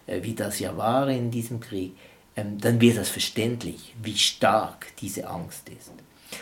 äh, 0.08 0.21
wie 0.23 0.34
das 0.34 0.60
ja 0.60 0.75
war 0.77 1.08
in 1.08 1.31
diesem 1.31 1.60
Krieg, 1.60 1.93
ähm, 2.36 2.60
dann 2.60 2.81
wird 2.81 2.97
das 2.97 3.10
verständlich, 3.10 3.93
wie 4.01 4.17
stark 4.17 4.88
diese 4.97 5.27
Angst 5.27 5.69
ist. 5.69 5.91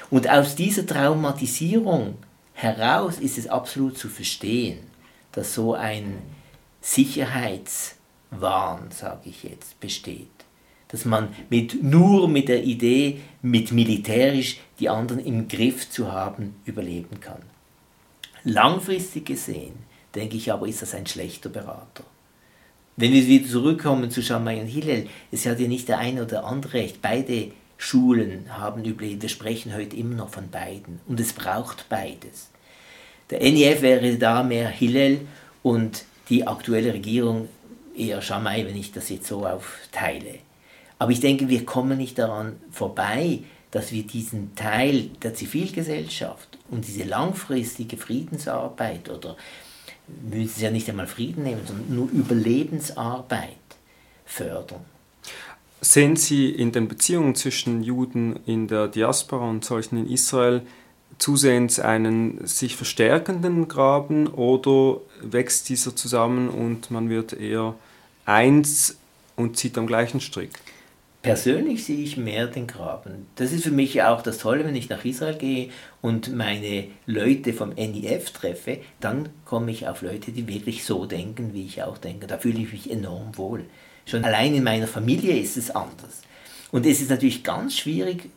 Und 0.09 0.29
aus 0.29 0.55
dieser 0.55 0.85
Traumatisierung 0.85 2.17
heraus 2.53 3.19
ist 3.19 3.37
es 3.37 3.47
absolut 3.47 3.97
zu 3.97 4.09
verstehen, 4.09 4.79
dass 5.31 5.53
so 5.53 5.73
ein 5.73 6.21
Sicherheitswahn, 6.81 8.91
sage 8.91 9.29
ich 9.29 9.43
jetzt, 9.43 9.79
besteht. 9.79 10.27
Dass 10.93 11.05
man 11.05 11.29
mit, 11.49 11.81
nur 11.83 12.29
mit 12.29 12.47
der 12.47 12.63
Idee, 12.63 13.19
mit 13.41 13.71
militärisch 13.71 14.59
die 14.79 14.89
anderen 14.89 15.25
im 15.25 15.47
Griff 15.47 15.89
zu 15.89 16.11
haben, 16.11 16.53
überleben 16.65 17.19
kann. 17.19 17.41
Langfristig 18.43 19.25
gesehen, 19.25 19.73
denke 20.13 20.37
ich 20.37 20.51
aber, 20.51 20.67
ist 20.67 20.83
das 20.83 20.93
ein 20.93 21.07
schlechter 21.07 21.49
Berater. 21.49 22.03
Wenn 22.95 23.11
wir 23.11 23.25
wieder 23.25 23.49
zurückkommen 23.49 24.11
zu 24.11 24.21
Shammai 24.21 24.61
und 24.61 24.67
Hillel, 24.67 25.07
es 25.31 25.47
hat 25.47 25.59
ja 25.59 25.67
nicht 25.67 25.87
der 25.87 25.97
eine 25.97 26.23
oder 26.23 26.45
andere 26.45 26.73
recht. 26.73 27.01
Beide 27.01 27.51
Schulen 27.77 28.45
haben 28.55 28.85
überlebt. 28.85 29.23
Wir 29.23 29.29
sprechen 29.29 29.73
heute 29.73 29.95
immer 29.95 30.13
noch 30.13 30.29
von 30.29 30.51
beiden. 30.51 30.99
Und 31.07 31.19
es 31.19 31.33
braucht 31.33 31.89
beides. 31.89 32.49
Der 33.31 33.39
NEF 33.39 33.81
wäre 33.81 34.15
da 34.17 34.43
mehr 34.43 34.69
Hillel 34.69 35.21
und 35.63 36.05
die 36.29 36.45
aktuelle 36.45 36.93
Regierung 36.93 37.49
eher 37.97 38.21
Shammai, 38.21 38.63
wenn 38.67 38.77
ich 38.77 38.91
das 38.91 39.09
jetzt 39.09 39.25
so 39.25 39.47
aufteile. 39.47 40.35
Aber 40.99 41.11
ich 41.11 41.19
denke, 41.19 41.49
wir 41.49 41.65
kommen 41.65 41.97
nicht 41.97 42.17
daran 42.17 42.57
vorbei, 42.71 43.39
dass 43.71 43.91
wir 43.91 44.03
diesen 44.03 44.55
Teil 44.55 45.09
der 45.21 45.33
Zivilgesellschaft 45.33 46.57
und 46.69 46.87
diese 46.87 47.03
langfristige 47.03 47.97
Friedensarbeit 47.97 49.09
oder 49.09 49.35
wir 50.07 50.41
müssen 50.41 50.61
ja 50.61 50.69
nicht 50.69 50.89
einmal 50.89 51.07
Frieden 51.07 51.43
nehmen, 51.43 51.61
sondern 51.65 51.95
nur 51.95 52.09
Überlebensarbeit 52.09 53.57
fördern. 54.25 54.81
Sehen 55.81 56.15
Sie 56.15 56.49
in 56.49 56.71
den 56.71 56.87
Beziehungen 56.87 57.35
zwischen 57.35 57.83
Juden 57.83 58.39
in 58.45 58.67
der 58.67 58.87
Diaspora 58.87 59.49
und 59.49 59.65
solchen 59.65 59.97
in 59.97 60.09
Israel 60.09 60.61
zusehends 61.17 61.79
einen 61.79 62.45
sich 62.47 62.75
verstärkenden 62.75 63.67
Graben 63.67 64.27
oder 64.27 65.01
wächst 65.21 65.69
dieser 65.69 65.95
zusammen 65.95 66.49
und 66.49 66.91
man 66.91 67.09
wird 67.09 67.33
eher 67.33 67.75
eins 68.25 68.97
und 69.35 69.57
zieht 69.57 69.77
am 69.77 69.87
gleichen 69.87 70.21
Strick? 70.21 70.51
Persönlich 71.23 71.85
sehe 71.85 72.03
ich 72.03 72.17
mehr 72.17 72.47
den 72.47 72.67
Graben. 72.67 73.27
Das 73.35 73.53
ist 73.53 73.63
für 73.63 73.71
mich 73.71 74.03
auch 74.03 74.21
das 74.21 74.39
Tolle, 74.39 74.65
wenn 74.65 74.75
ich 74.75 74.89
nach 74.89 75.05
Israel 75.05 75.37
gehe 75.37 75.69
und 76.01 76.35
meine 76.35 76.89
Leute 77.05 77.53
vom 77.53 77.69
NIF 77.69 78.31
treffe, 78.31 78.79
dann 78.99 79.29
komme 79.45 79.71
ich 79.71 79.87
auf 79.87 80.01
Leute, 80.01 80.33
die 80.33 80.49
wirklich 80.49 80.83
so 80.83 81.05
denken, 81.05 81.53
wie 81.53 81.65
ich 81.65 81.81
auch 81.81 81.97
denke. 81.97 82.27
Da 82.27 82.37
fühle 82.37 82.59
ich 82.59 82.73
mich 82.73 82.91
enorm 82.91 83.37
wohl. 83.37 83.63
Schon 84.05 84.25
allein 84.25 84.53
in 84.53 84.65
meiner 84.65 84.85
Familie 84.85 85.37
ist 85.39 85.55
es 85.55 85.71
anders. 85.71 86.23
Und 86.73 86.85
es 86.85 86.99
ist 86.99 87.09
natürlich 87.09 87.41
ganz 87.41 87.77
schwierig, 87.77 88.29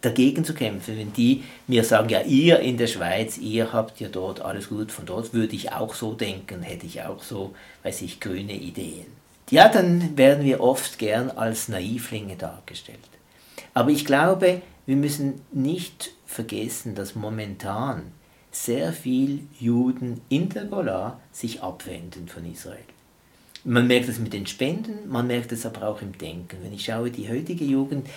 dagegen 0.00 0.46
zu 0.46 0.54
kämpfen, 0.54 0.96
wenn 0.96 1.12
die 1.12 1.44
mir 1.66 1.84
sagen, 1.84 2.08
ja, 2.08 2.22
ihr 2.22 2.60
in 2.60 2.78
der 2.78 2.86
Schweiz, 2.86 3.36
ihr 3.36 3.70
habt 3.74 4.00
ja 4.00 4.08
dort 4.08 4.40
alles 4.40 4.70
gut, 4.70 4.92
von 4.92 5.04
dort 5.04 5.34
würde 5.34 5.54
ich 5.54 5.72
auch 5.72 5.92
so 5.92 6.14
denken, 6.14 6.62
hätte 6.62 6.86
ich 6.86 7.02
auch 7.02 7.22
so, 7.22 7.54
weiß 7.82 8.00
ich, 8.00 8.18
grüne 8.18 8.54
Ideen. 8.54 9.23
Ja, 9.54 9.68
dann 9.68 10.18
werden 10.18 10.44
wir 10.44 10.60
oft 10.60 10.98
gern 10.98 11.30
als 11.30 11.68
Naivlinge 11.68 12.34
dargestellt. 12.34 12.98
Aber 13.72 13.90
ich 13.90 14.04
glaube, 14.04 14.62
wir 14.84 14.96
müssen 14.96 15.42
nicht 15.52 16.10
vergessen, 16.26 16.96
dass 16.96 17.14
momentan 17.14 18.02
sehr 18.50 18.92
viele 18.92 19.38
Juden 19.60 20.22
in 20.28 20.48
der 20.48 20.64
Gola 20.64 21.20
sich 21.30 21.62
abwenden 21.62 22.26
von 22.26 22.50
Israel. 22.52 22.82
Man 23.62 23.86
merkt 23.86 24.08
es 24.08 24.18
mit 24.18 24.32
den 24.32 24.48
Spenden, 24.48 25.08
man 25.08 25.28
merkt 25.28 25.52
es 25.52 25.64
aber 25.64 25.86
auch 25.86 26.02
im 26.02 26.18
Denken. 26.18 26.56
Wenn 26.64 26.74
ich 26.74 26.86
schaue, 26.86 27.12
die 27.12 27.28
heutige 27.28 27.64
Jugend 27.64 28.08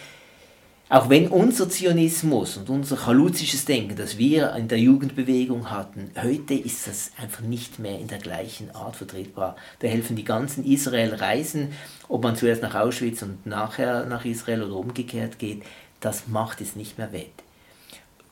auch 0.89 1.09
wenn 1.09 1.27
unser 1.27 1.69
Zionismus 1.69 2.55
und 2.55 2.69
unser 2.69 2.95
chaluzisches 2.95 3.65
Denken, 3.65 3.97
das 3.97 4.17
wir 4.17 4.53
in 4.53 4.69
der 4.69 4.79
Jugendbewegung 4.79 5.69
hatten, 5.69 6.11
heute 6.21 6.53
ist 6.53 6.87
das 6.87 7.11
einfach 7.21 7.41
nicht 7.41 7.77
mehr 7.77 7.99
in 7.99 8.07
der 8.07 8.19
gleichen 8.19 8.73
Art 8.73 8.95
vertretbar. 8.95 9.57
Da 9.79 9.87
helfen 9.87 10.15
die 10.15 10.23
ganzen 10.23 10.63
Israel-Reisen, 10.63 11.73
ob 12.07 12.23
man 12.23 12.37
zuerst 12.37 12.61
nach 12.61 12.75
Auschwitz 12.75 13.21
und 13.21 13.45
nachher 13.45 14.05
nach 14.05 14.23
Israel 14.23 14.63
oder 14.63 14.77
umgekehrt 14.77 15.39
geht, 15.39 15.63
das 15.99 16.29
macht 16.29 16.61
es 16.61 16.77
nicht 16.77 16.97
mehr 16.97 17.11
wett. 17.11 17.33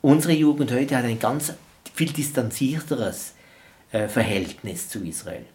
Unsere 0.02 0.34
Jugend 0.34 0.72
heute 0.72 0.96
hat 0.96 1.04
ein 1.04 1.20
ganz 1.20 1.54
viel 1.94 2.14
distanzierteres 2.14 3.34
äh, 3.92 4.08
Verhältnis 4.08 4.88
zu 4.88 5.04
Israel. 5.04 5.46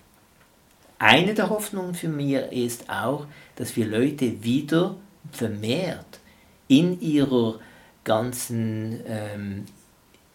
Eine 0.98 1.32
der 1.32 1.48
Hoffnungen 1.48 1.94
für 1.94 2.08
mich 2.08 2.34
ist 2.50 2.90
auch, 2.90 3.26
dass 3.56 3.74
wir 3.76 3.86
Leute 3.86 4.42
wieder 4.44 4.96
vermehrt 5.32 6.19
in 6.70 7.00
ihrer 7.00 7.58
ganzen 8.04 9.00
ähm, 9.04 9.64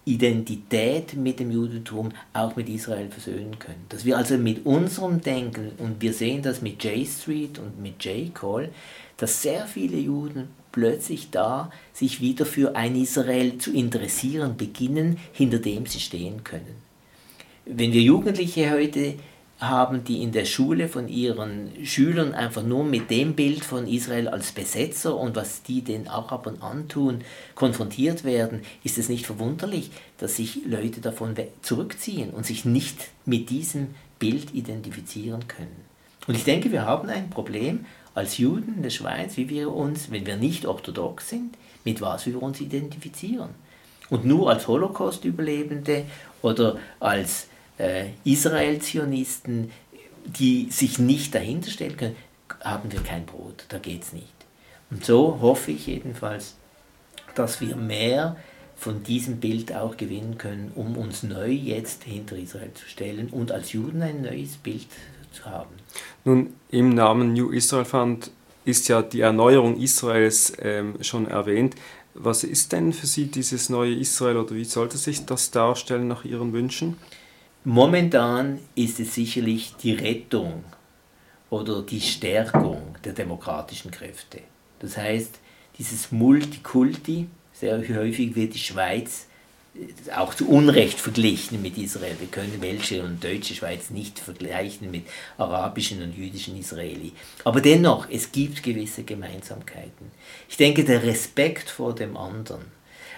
Identität 0.03 1.15
mit 1.15 1.39
dem 1.39 1.49
Judentum 1.49 2.11
auch 2.33 2.55
mit 2.57 2.67
Israel 2.69 3.09
versöhnen 3.09 3.57
können. 3.57 3.85
Dass 3.89 4.03
wir 4.05 4.17
also 4.17 4.37
mit 4.37 4.65
unserem 4.65 5.21
Denken, 5.21 5.71
und 5.77 6.01
wir 6.01 6.13
sehen 6.13 6.41
das 6.43 6.61
mit 6.61 6.83
J 6.83 7.07
Street 7.07 7.57
und 7.57 7.81
mit 7.81 8.03
J. 8.03 8.35
Cole, 8.35 8.69
dass 9.17 9.41
sehr 9.41 9.65
viele 9.65 9.97
Juden 9.97 10.49
plötzlich 10.73 11.31
da 11.31 11.71
sich 11.93 12.19
wieder 12.19 12.45
für 12.45 12.75
ein 12.75 12.95
Israel 12.97 13.57
zu 13.57 13.71
interessieren 13.71 14.57
beginnen, 14.57 15.17
hinter 15.31 15.59
dem 15.59 15.85
sie 15.85 16.01
stehen 16.01 16.43
können. 16.43 16.83
Wenn 17.65 17.93
wir 17.93 18.01
Jugendliche 18.01 18.71
heute 18.71 19.15
haben, 19.59 20.03
die 20.03 20.21
in 20.21 20.31
der 20.31 20.45
Schule 20.45 20.89
von 20.89 21.07
ihren 21.07 21.71
Schülern 21.85 22.33
einfach 22.33 22.63
nur 22.63 22.83
mit 22.83 23.09
dem 23.09 23.35
Bild 23.35 23.63
von 23.63 23.87
Israel 23.87 24.27
als 24.27 24.51
Besetzer 24.51 25.15
und 25.15 25.35
was 25.35 25.63
die 25.63 25.81
den 25.81 26.07
Arabern 26.07 26.57
antun, 26.61 27.21
konfrontiert 27.55 28.25
werden, 28.25 28.63
ist 28.83 28.97
es 28.97 29.07
nicht 29.07 29.25
verwunderlich, 29.25 29.91
dass 30.17 30.35
sich 30.35 30.65
Leute 30.65 30.99
davon 30.99 31.35
zurückziehen 31.61 32.31
und 32.31 32.45
sich 32.45 32.65
nicht 32.65 33.09
mit 33.25 33.49
diesem 33.49 33.95
Bild 34.19 34.53
identifizieren 34.53 35.47
können. 35.47 35.85
Und 36.27 36.35
ich 36.35 36.43
denke, 36.43 36.71
wir 36.71 36.85
haben 36.85 37.09
ein 37.09 37.29
Problem 37.29 37.85
als 38.13 38.37
Juden 38.37 38.75
in 38.77 38.83
der 38.83 38.89
Schweiz, 38.89 39.37
wie 39.37 39.49
wir 39.49 39.71
uns, 39.73 40.11
wenn 40.11 40.25
wir 40.25 40.37
nicht 40.37 40.65
orthodox 40.65 41.29
sind, 41.29 41.57
mit 41.83 42.01
was 42.01 42.25
wir 42.25 42.41
uns 42.41 42.59
identifizieren. 42.59 43.49
Und 44.09 44.25
nur 44.25 44.49
als 44.49 44.67
Holocaust-Überlebende 44.67 46.05
oder 46.41 46.77
als 46.99 47.47
äh, 47.77 48.09
Israel-Zionisten, 48.23 49.71
die 50.25 50.69
sich 50.71 50.99
nicht 50.99 51.35
dahinter 51.35 51.69
stellen 51.69 51.97
können, 51.97 52.15
haben 52.61 52.91
wir 52.91 53.01
kein 53.01 53.25
Brot, 53.25 53.65
da 53.69 53.77
geht 53.77 54.03
es 54.03 54.13
nicht. 54.13 54.33
Und 54.89 55.03
so 55.03 55.39
hoffe 55.41 55.71
ich 55.71 55.87
jedenfalls, 55.87 56.55
dass 57.35 57.61
wir 57.61 57.75
mehr 57.75 58.37
von 58.75 59.03
diesem 59.03 59.37
Bild 59.37 59.73
auch 59.73 59.97
gewinnen 59.97 60.37
können, 60.37 60.71
um 60.75 60.97
uns 60.97 61.23
neu 61.23 61.49
jetzt 61.49 62.03
hinter 62.03 62.37
Israel 62.37 62.73
zu 62.73 62.87
stellen 62.87 63.29
und 63.29 63.51
als 63.51 63.71
Juden 63.71 64.01
ein 64.01 64.21
neues 64.21 64.57
Bild 64.57 64.87
zu 65.31 65.45
haben. 65.45 65.75
Nun, 66.23 66.53
im 66.69 66.89
Namen 66.89 67.33
New 67.33 67.51
Israel 67.51 67.85
Fund 67.85 68.31
ist 68.65 68.87
ja 68.87 69.01
die 69.01 69.21
Erneuerung 69.21 69.79
Israels 69.79 70.53
ähm, 70.59 70.95
schon 71.01 71.27
erwähnt. 71.27 71.75
Was 72.13 72.43
ist 72.43 72.71
denn 72.71 72.93
für 72.93 73.07
Sie 73.07 73.25
dieses 73.25 73.69
neue 73.69 73.93
Israel 73.93 74.37
oder 74.37 74.55
wie 74.55 74.65
sollte 74.65 74.97
sich 74.97 75.25
das 75.25 75.51
darstellen 75.51 76.07
nach 76.07 76.25
Ihren 76.25 76.53
Wünschen? 76.53 76.97
Momentan 77.67 78.59
ist 78.75 78.99
es 78.99 79.15
sicherlich 79.15 79.73
die 79.81 79.93
Rettung 79.93 80.63
oder 81.49 81.81
die 81.81 81.99
Stärkung 81.99 82.95
der 83.03 83.13
demokratischen 83.13 83.89
Kräfte. 83.89 84.41
Das 84.77 84.97
heißt, 84.97 85.39
dieses 85.79 86.11
Multikulti, 86.11 87.27
sehr 87.53 87.79
häufig 87.79 88.35
wird 88.35 88.53
die 88.53 88.59
Schweiz 88.59 89.25
äh, 89.73 90.11
auch 90.11 90.35
zu 90.35 90.47
Unrecht 90.47 90.99
verglichen 90.99 91.63
mit 91.63 91.75
Israel. 91.79 92.15
Wir 92.19 92.27
können 92.27 92.57
welche 92.59 93.03
und 93.03 93.23
deutsche 93.23 93.55
Schweiz 93.55 93.89
nicht 93.89 94.19
vergleichen 94.19 94.91
mit 94.91 95.07
arabischen 95.39 96.03
und 96.03 96.15
jüdischen 96.15 96.59
Israeli. 96.59 97.13
Aber 97.45 97.61
dennoch, 97.61 98.07
es 98.11 98.31
gibt 98.31 98.61
gewisse 98.61 99.03
Gemeinsamkeiten. 99.03 100.11
Ich 100.47 100.57
denke, 100.57 100.83
der 100.83 101.01
Respekt 101.01 101.71
vor 101.71 101.95
dem 101.95 102.15
anderen. 102.15 102.65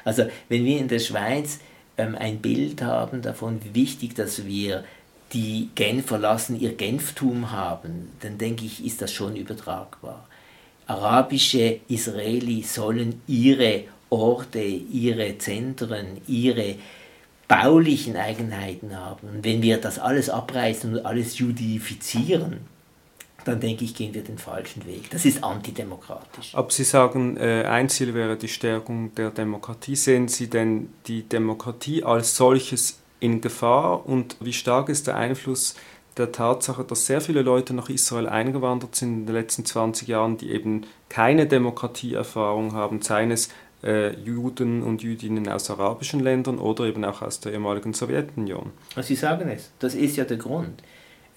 Also 0.05 0.25
wenn 0.47 0.63
wir 0.63 0.79
in 0.79 0.88
der 0.88 0.99
Schweiz 0.99 1.60
ein 1.97 2.39
Bild 2.39 2.81
haben 2.81 3.21
davon, 3.21 3.60
wie 3.63 3.73
wichtig, 3.73 4.15
dass 4.15 4.45
wir 4.45 4.83
die 5.33 5.69
Genfer 5.75 6.17
lassen 6.17 6.60
ihr 6.60 6.73
Genftum 6.73 7.51
haben, 7.51 8.10
dann 8.21 8.38
denke 8.38 8.65
ich, 8.65 8.86
ist 8.86 9.01
das 9.01 9.12
schon 9.12 9.36
übertragbar. 9.36 10.27
Arabische 10.86 11.81
Israeli 11.89 12.63
sollen 12.63 13.21
ihre 13.27 13.83
Orte, 14.10 14.62
ihre 14.62 15.38
Zentren, 15.38 16.21
ihre 16.27 16.75
baulichen 17.47 18.15
Eigenheiten 18.15 18.95
haben. 18.95 19.27
Und 19.27 19.43
wenn 19.43 19.62
wir 19.62 19.77
das 19.79 19.99
alles 19.99 20.29
abreißen 20.29 20.97
und 20.97 21.05
alles 21.05 21.39
judifizieren, 21.39 22.60
dann 23.47 23.60
denke 23.60 23.86
ich, 23.86 23.95
gehen 23.95 24.13
wir 24.13 24.23
den 24.23 24.38
falschen 24.38 24.86
Weg. 24.86 25.10
Das 25.10 25.25
ist 25.25 25.43
antidemokratisch. 25.43 26.53
Aber 26.53 26.69
Sie 26.69 26.83
sagen, 26.83 27.38
äh, 27.38 27.63
ein 27.63 27.89
Ziel 27.89 28.13
wäre 28.13 28.36
die 28.36 28.47
Stärkung 28.47 29.15
der 29.15 29.31
Demokratie. 29.31 29.95
Sehen 29.95 30.27
Sie 30.27 30.49
denn 30.49 30.89
die 31.07 31.23
Demokratie 31.23 32.03
als 32.03 32.36
solches 32.36 32.99
in 33.19 33.41
Gefahr 33.41 34.05
und 34.05 34.38
wie 34.39 34.53
stark 34.53 34.89
ist 34.89 35.07
der 35.07 35.15
Einfluss 35.15 35.75
der 36.17 36.31
Tatsache, 36.31 36.83
dass 36.83 37.05
sehr 37.05 37.21
viele 37.21 37.41
Leute 37.41 37.73
nach 37.73 37.89
Israel 37.89 38.27
eingewandert 38.27 38.95
sind 38.95 39.13
in 39.13 39.25
den 39.27 39.36
letzten 39.36 39.65
20 39.65 40.07
Jahren, 40.07 40.38
die 40.38 40.51
eben 40.51 40.86
keine 41.10 41.47
Demokratieerfahrung 41.47 42.73
haben, 42.73 43.01
seien 43.01 43.31
es 43.31 43.49
äh, 43.83 44.15
Juden 44.19 44.83
und 44.83 45.03
Jüdinnen 45.03 45.47
aus 45.47 45.69
arabischen 45.69 46.19
Ländern 46.19 46.57
oder 46.57 46.86
eben 46.86 47.05
auch 47.05 47.21
aus 47.21 47.39
der 47.39 47.53
ehemaligen 47.53 47.93
Sowjetunion. 47.93 48.71
Sie 49.01 49.15
sagen 49.15 49.49
es, 49.49 49.71
das 49.79 49.95
ist 49.95 50.17
ja 50.17 50.25
der 50.25 50.38
Grund. 50.38 50.81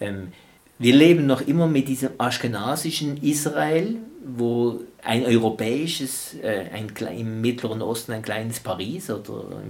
Ähm, 0.01 0.33
wir 0.81 0.95
leben 0.95 1.27
noch 1.27 1.43
immer 1.43 1.67
mit 1.67 1.89
diesem 1.89 2.13
aschkenasischen 2.17 3.23
Israel, 3.23 3.97
wo 4.25 4.81
ein 5.03 5.27
europäisches, 5.27 6.35
äh, 6.43 6.71
ein, 6.73 6.89
im 7.15 7.43
Mittleren 7.43 7.83
Osten 7.83 8.13
ein 8.13 8.23
kleines 8.23 8.61
Paris 8.61 9.11
oder 9.11 9.61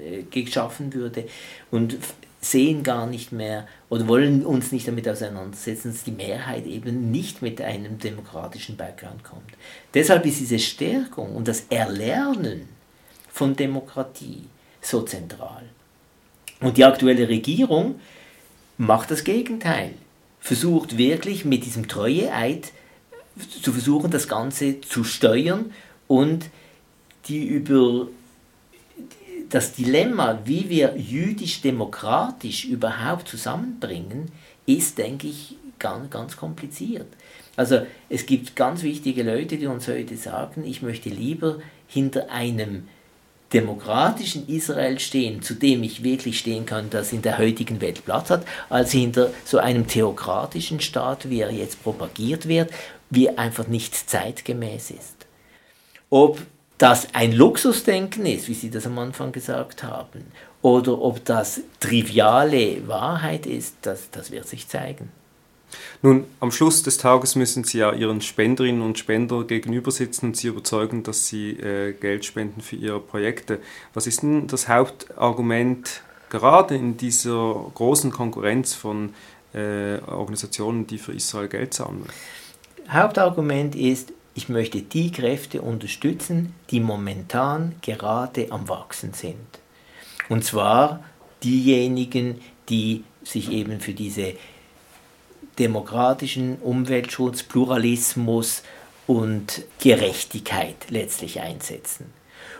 äh, 0.00 0.22
geschaffen 0.22 0.94
würde 0.94 1.24
und 1.72 1.96
sehen 2.40 2.84
gar 2.84 3.08
nicht 3.08 3.32
mehr 3.32 3.66
oder 3.88 4.06
wollen 4.06 4.46
uns 4.46 4.70
nicht 4.70 4.86
damit 4.86 5.08
auseinandersetzen, 5.08 5.90
dass 5.90 6.04
die 6.04 6.12
Mehrheit 6.12 6.66
eben 6.66 7.10
nicht 7.10 7.42
mit 7.42 7.60
einem 7.60 7.98
demokratischen 7.98 8.76
Background 8.76 9.24
kommt. 9.24 9.50
Deshalb 9.92 10.24
ist 10.24 10.38
diese 10.38 10.60
Stärkung 10.60 11.34
und 11.34 11.48
das 11.48 11.64
Erlernen 11.68 12.68
von 13.28 13.56
Demokratie 13.56 14.44
so 14.80 15.02
zentral. 15.02 15.64
Und 16.60 16.76
die 16.76 16.84
aktuelle 16.84 17.28
Regierung 17.28 17.96
macht 18.78 19.10
das 19.10 19.24
Gegenteil, 19.24 19.94
versucht 20.40 20.98
wirklich 20.98 21.44
mit 21.44 21.64
diesem 21.64 21.86
Treueeid 21.86 22.72
zu 23.62 23.72
versuchen, 23.72 24.10
das 24.10 24.26
Ganze 24.26 24.80
zu 24.80 25.04
steuern 25.04 25.72
und 26.08 26.46
die 27.28 27.46
über 27.46 28.08
das 29.50 29.74
Dilemma, 29.74 30.40
wie 30.44 30.68
wir 30.68 30.96
jüdisch-demokratisch 30.96 32.64
überhaupt 32.64 33.28
zusammenbringen, 33.28 34.30
ist, 34.66 34.98
denke 34.98 35.26
ich, 35.26 35.56
ganz, 35.78 36.10
ganz 36.10 36.36
kompliziert. 36.36 37.06
Also 37.56 37.86
es 38.08 38.26
gibt 38.26 38.54
ganz 38.54 38.82
wichtige 38.82 39.22
Leute, 39.22 39.56
die 39.56 39.66
uns 39.66 39.88
heute 39.88 40.16
sagen, 40.16 40.64
ich 40.64 40.82
möchte 40.82 41.08
lieber 41.08 41.58
hinter 41.88 42.30
einem 42.30 42.88
demokratischen 43.52 44.48
Israel 44.48 44.98
stehen, 44.98 45.42
zu 45.42 45.54
dem 45.54 45.82
ich 45.82 46.04
wirklich 46.04 46.38
stehen 46.38 46.66
kann, 46.66 46.90
das 46.90 47.12
in 47.12 47.22
der 47.22 47.38
heutigen 47.38 47.80
Welt 47.80 48.04
Platz 48.04 48.30
hat, 48.30 48.44
als 48.68 48.92
hinter 48.92 49.30
so 49.44 49.58
einem 49.58 49.86
theokratischen 49.86 50.80
Staat, 50.80 51.28
wie 51.28 51.40
er 51.40 51.50
jetzt 51.50 51.82
propagiert 51.82 52.46
wird, 52.46 52.70
wie 53.10 53.28
einfach 53.30 53.66
nicht 53.66 53.94
zeitgemäß 54.08 54.92
ist. 54.92 55.26
Ob 56.10 56.40
das 56.78 57.08
ein 57.12 57.32
Luxusdenken 57.32 58.24
ist, 58.24 58.48
wie 58.48 58.54
Sie 58.54 58.70
das 58.70 58.86
am 58.86 58.98
Anfang 58.98 59.32
gesagt 59.32 59.82
haben, 59.82 60.24
oder 60.62 61.00
ob 61.00 61.24
das 61.24 61.60
triviale 61.78 62.86
Wahrheit 62.86 63.46
ist, 63.46 63.76
das, 63.82 64.10
das 64.10 64.30
wird 64.30 64.46
sich 64.46 64.68
zeigen. 64.68 65.10
Nun, 66.02 66.24
am 66.40 66.50
Schluss 66.50 66.82
des 66.82 66.98
Tages 66.98 67.36
müssen 67.36 67.64
Sie 67.64 67.78
ja 67.78 67.92
Ihren 67.92 68.20
Spenderinnen 68.20 68.82
und 68.82 68.98
Spender 68.98 69.44
gegenüber 69.44 69.90
sitzen 69.90 70.26
und 70.26 70.36
Sie 70.36 70.48
überzeugen, 70.48 71.02
dass 71.02 71.26
Sie 71.26 71.50
äh, 71.52 71.92
Geld 71.92 72.24
spenden 72.24 72.60
für 72.60 72.76
Ihre 72.76 73.00
Projekte. 73.00 73.60
Was 73.94 74.06
ist 74.06 74.22
denn 74.22 74.46
das 74.46 74.68
Hauptargument 74.68 76.02
gerade 76.30 76.76
in 76.76 76.96
dieser 76.96 77.70
großen 77.74 78.10
Konkurrenz 78.10 78.74
von 78.74 79.14
äh, 79.52 79.98
Organisationen, 80.06 80.86
die 80.86 80.98
für 80.98 81.12
Israel 81.12 81.48
Geld 81.48 81.74
sammeln? 81.74 82.08
Hauptargument 82.88 83.74
ist, 83.74 84.12
ich 84.34 84.48
möchte 84.48 84.80
die 84.80 85.12
Kräfte 85.12 85.60
unterstützen, 85.60 86.54
die 86.70 86.80
momentan 86.80 87.74
gerade 87.82 88.50
am 88.50 88.68
Wachsen 88.68 89.12
sind. 89.12 89.36
Und 90.28 90.44
zwar 90.44 91.04
diejenigen, 91.42 92.40
die 92.68 93.04
sich 93.22 93.50
eben 93.50 93.80
für 93.80 93.92
diese 93.92 94.34
demokratischen 95.60 96.56
Umweltschutz, 96.56 97.44
Pluralismus 97.44 98.62
und 99.06 99.64
Gerechtigkeit 99.80 100.76
letztlich 100.88 101.40
einsetzen. 101.40 102.06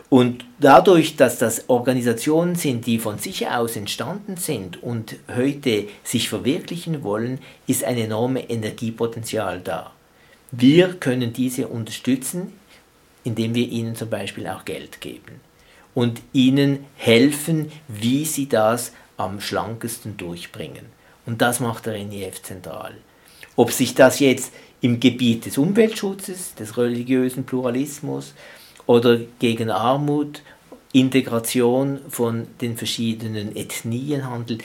Und 0.09 0.45
dadurch, 0.59 1.15
dass 1.15 1.37
das 1.37 1.69
Organisationen 1.69 2.55
sind, 2.55 2.85
die 2.85 2.99
von 2.99 3.17
sich 3.17 3.47
aus 3.47 3.75
entstanden 3.77 4.35
sind 4.37 4.83
und 4.83 5.15
heute 5.33 5.87
sich 6.03 6.29
verwirklichen 6.29 7.03
wollen, 7.03 7.39
ist 7.65 7.83
ein 7.83 7.97
enormes 7.97 8.43
Energiepotenzial 8.49 9.61
da. 9.61 9.93
Wir 10.51 10.95
können 10.95 11.31
diese 11.31 11.69
unterstützen, 11.69 12.51
indem 13.23 13.55
wir 13.55 13.67
ihnen 13.69 13.95
zum 13.95 14.09
Beispiel 14.09 14.47
auch 14.47 14.65
Geld 14.65 14.99
geben 14.99 15.39
und 15.93 16.21
ihnen 16.33 16.85
helfen, 16.97 17.71
wie 17.87 18.25
sie 18.25 18.49
das 18.49 18.91
am 19.17 19.39
schlankesten 19.39 20.17
durchbringen. 20.17 21.00
Und 21.25 21.41
das 21.41 21.59
macht 21.59 21.85
der 21.85 22.03
NIF 22.03 22.41
zentral. 22.41 22.95
Ob 23.55 23.71
sich 23.71 23.95
das 23.95 24.19
jetzt 24.19 24.53
im 24.81 24.99
Gebiet 24.99 25.45
des 25.45 25.57
Umweltschutzes, 25.57 26.55
des 26.55 26.77
religiösen 26.77 27.45
Pluralismus 27.45 28.33
oder 28.87 29.19
gegen 29.39 29.69
Armut, 29.69 30.41
Integration 30.93 31.99
von 32.09 32.47
den 32.59 32.75
verschiedenen 32.75 33.55
Ethnien 33.55 34.29
handelt, 34.29 34.63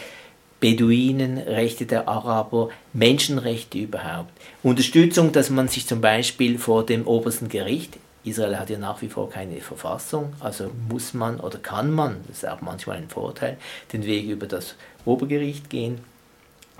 Beduinen, 0.58 1.36
Rechte 1.38 1.84
der 1.84 2.08
Araber, 2.08 2.70
Menschenrechte 2.94 3.78
überhaupt. 3.78 4.32
Unterstützung, 4.62 5.32
dass 5.32 5.50
man 5.50 5.68
sich 5.68 5.86
zum 5.86 6.00
Beispiel 6.00 6.58
vor 6.58 6.84
dem 6.84 7.06
obersten 7.06 7.48
Gericht, 7.48 7.98
Israel 8.24 8.58
hat 8.58 8.70
ja 8.70 8.78
nach 8.78 9.02
wie 9.02 9.08
vor 9.08 9.30
keine 9.30 9.60
Verfassung, 9.60 10.32
also 10.40 10.70
muss 10.88 11.14
man 11.14 11.38
oder 11.38 11.58
kann 11.58 11.92
man, 11.92 12.16
das 12.26 12.38
ist 12.38 12.48
auch 12.48 12.60
manchmal 12.60 12.96
ein 12.96 13.08
Vorteil, 13.08 13.58
den 13.92 14.04
Weg 14.04 14.26
über 14.26 14.46
das 14.46 14.74
Obergericht 15.04 15.70
gehen, 15.70 16.00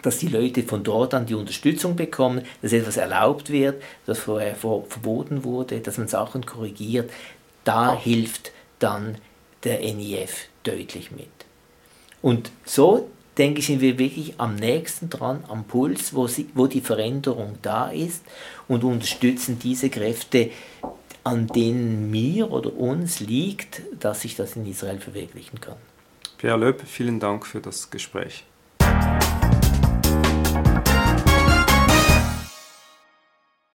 dass 0.06 0.18
die 0.18 0.28
Leute 0.28 0.62
von 0.62 0.84
dort 0.84 1.14
an 1.14 1.26
die 1.26 1.34
Unterstützung 1.34 1.96
bekommen, 1.96 2.42
dass 2.62 2.72
etwas 2.72 2.96
erlaubt 2.96 3.50
wird, 3.50 3.82
das 4.06 4.20
vorher 4.20 4.54
verboten 4.54 5.42
wurde, 5.42 5.80
dass 5.80 5.98
man 5.98 6.06
Sachen 6.06 6.46
korrigiert. 6.46 7.10
Da 7.64 7.92
hilft 7.92 8.52
dann 8.78 9.18
der 9.64 9.80
NIF 9.80 10.46
deutlich 10.62 11.10
mit. 11.10 11.26
Und 12.22 12.52
so 12.64 13.10
denke 13.36 13.58
ich, 13.58 13.66
sind 13.66 13.80
wir 13.80 13.98
wirklich 13.98 14.34
am 14.38 14.54
nächsten 14.54 15.10
dran, 15.10 15.42
am 15.48 15.64
Puls, 15.64 16.14
wo, 16.14 16.28
sie, 16.28 16.48
wo 16.54 16.68
die 16.68 16.82
Veränderung 16.82 17.58
da 17.62 17.88
ist 17.88 18.22
und 18.68 18.84
unterstützen 18.84 19.58
diese 19.58 19.90
Kräfte, 19.90 20.50
an 21.24 21.48
denen 21.48 22.12
mir 22.12 22.52
oder 22.52 22.72
uns 22.76 23.18
liegt, 23.18 23.82
dass 23.98 24.20
sich 24.20 24.36
das 24.36 24.54
in 24.54 24.70
Israel 24.70 25.00
verwirklichen 25.00 25.60
kann. 25.60 25.78
Pierre 26.38 26.58
Löb, 26.58 26.82
vielen 26.86 27.18
Dank 27.18 27.44
für 27.44 27.60
das 27.60 27.90
Gespräch. 27.90 28.44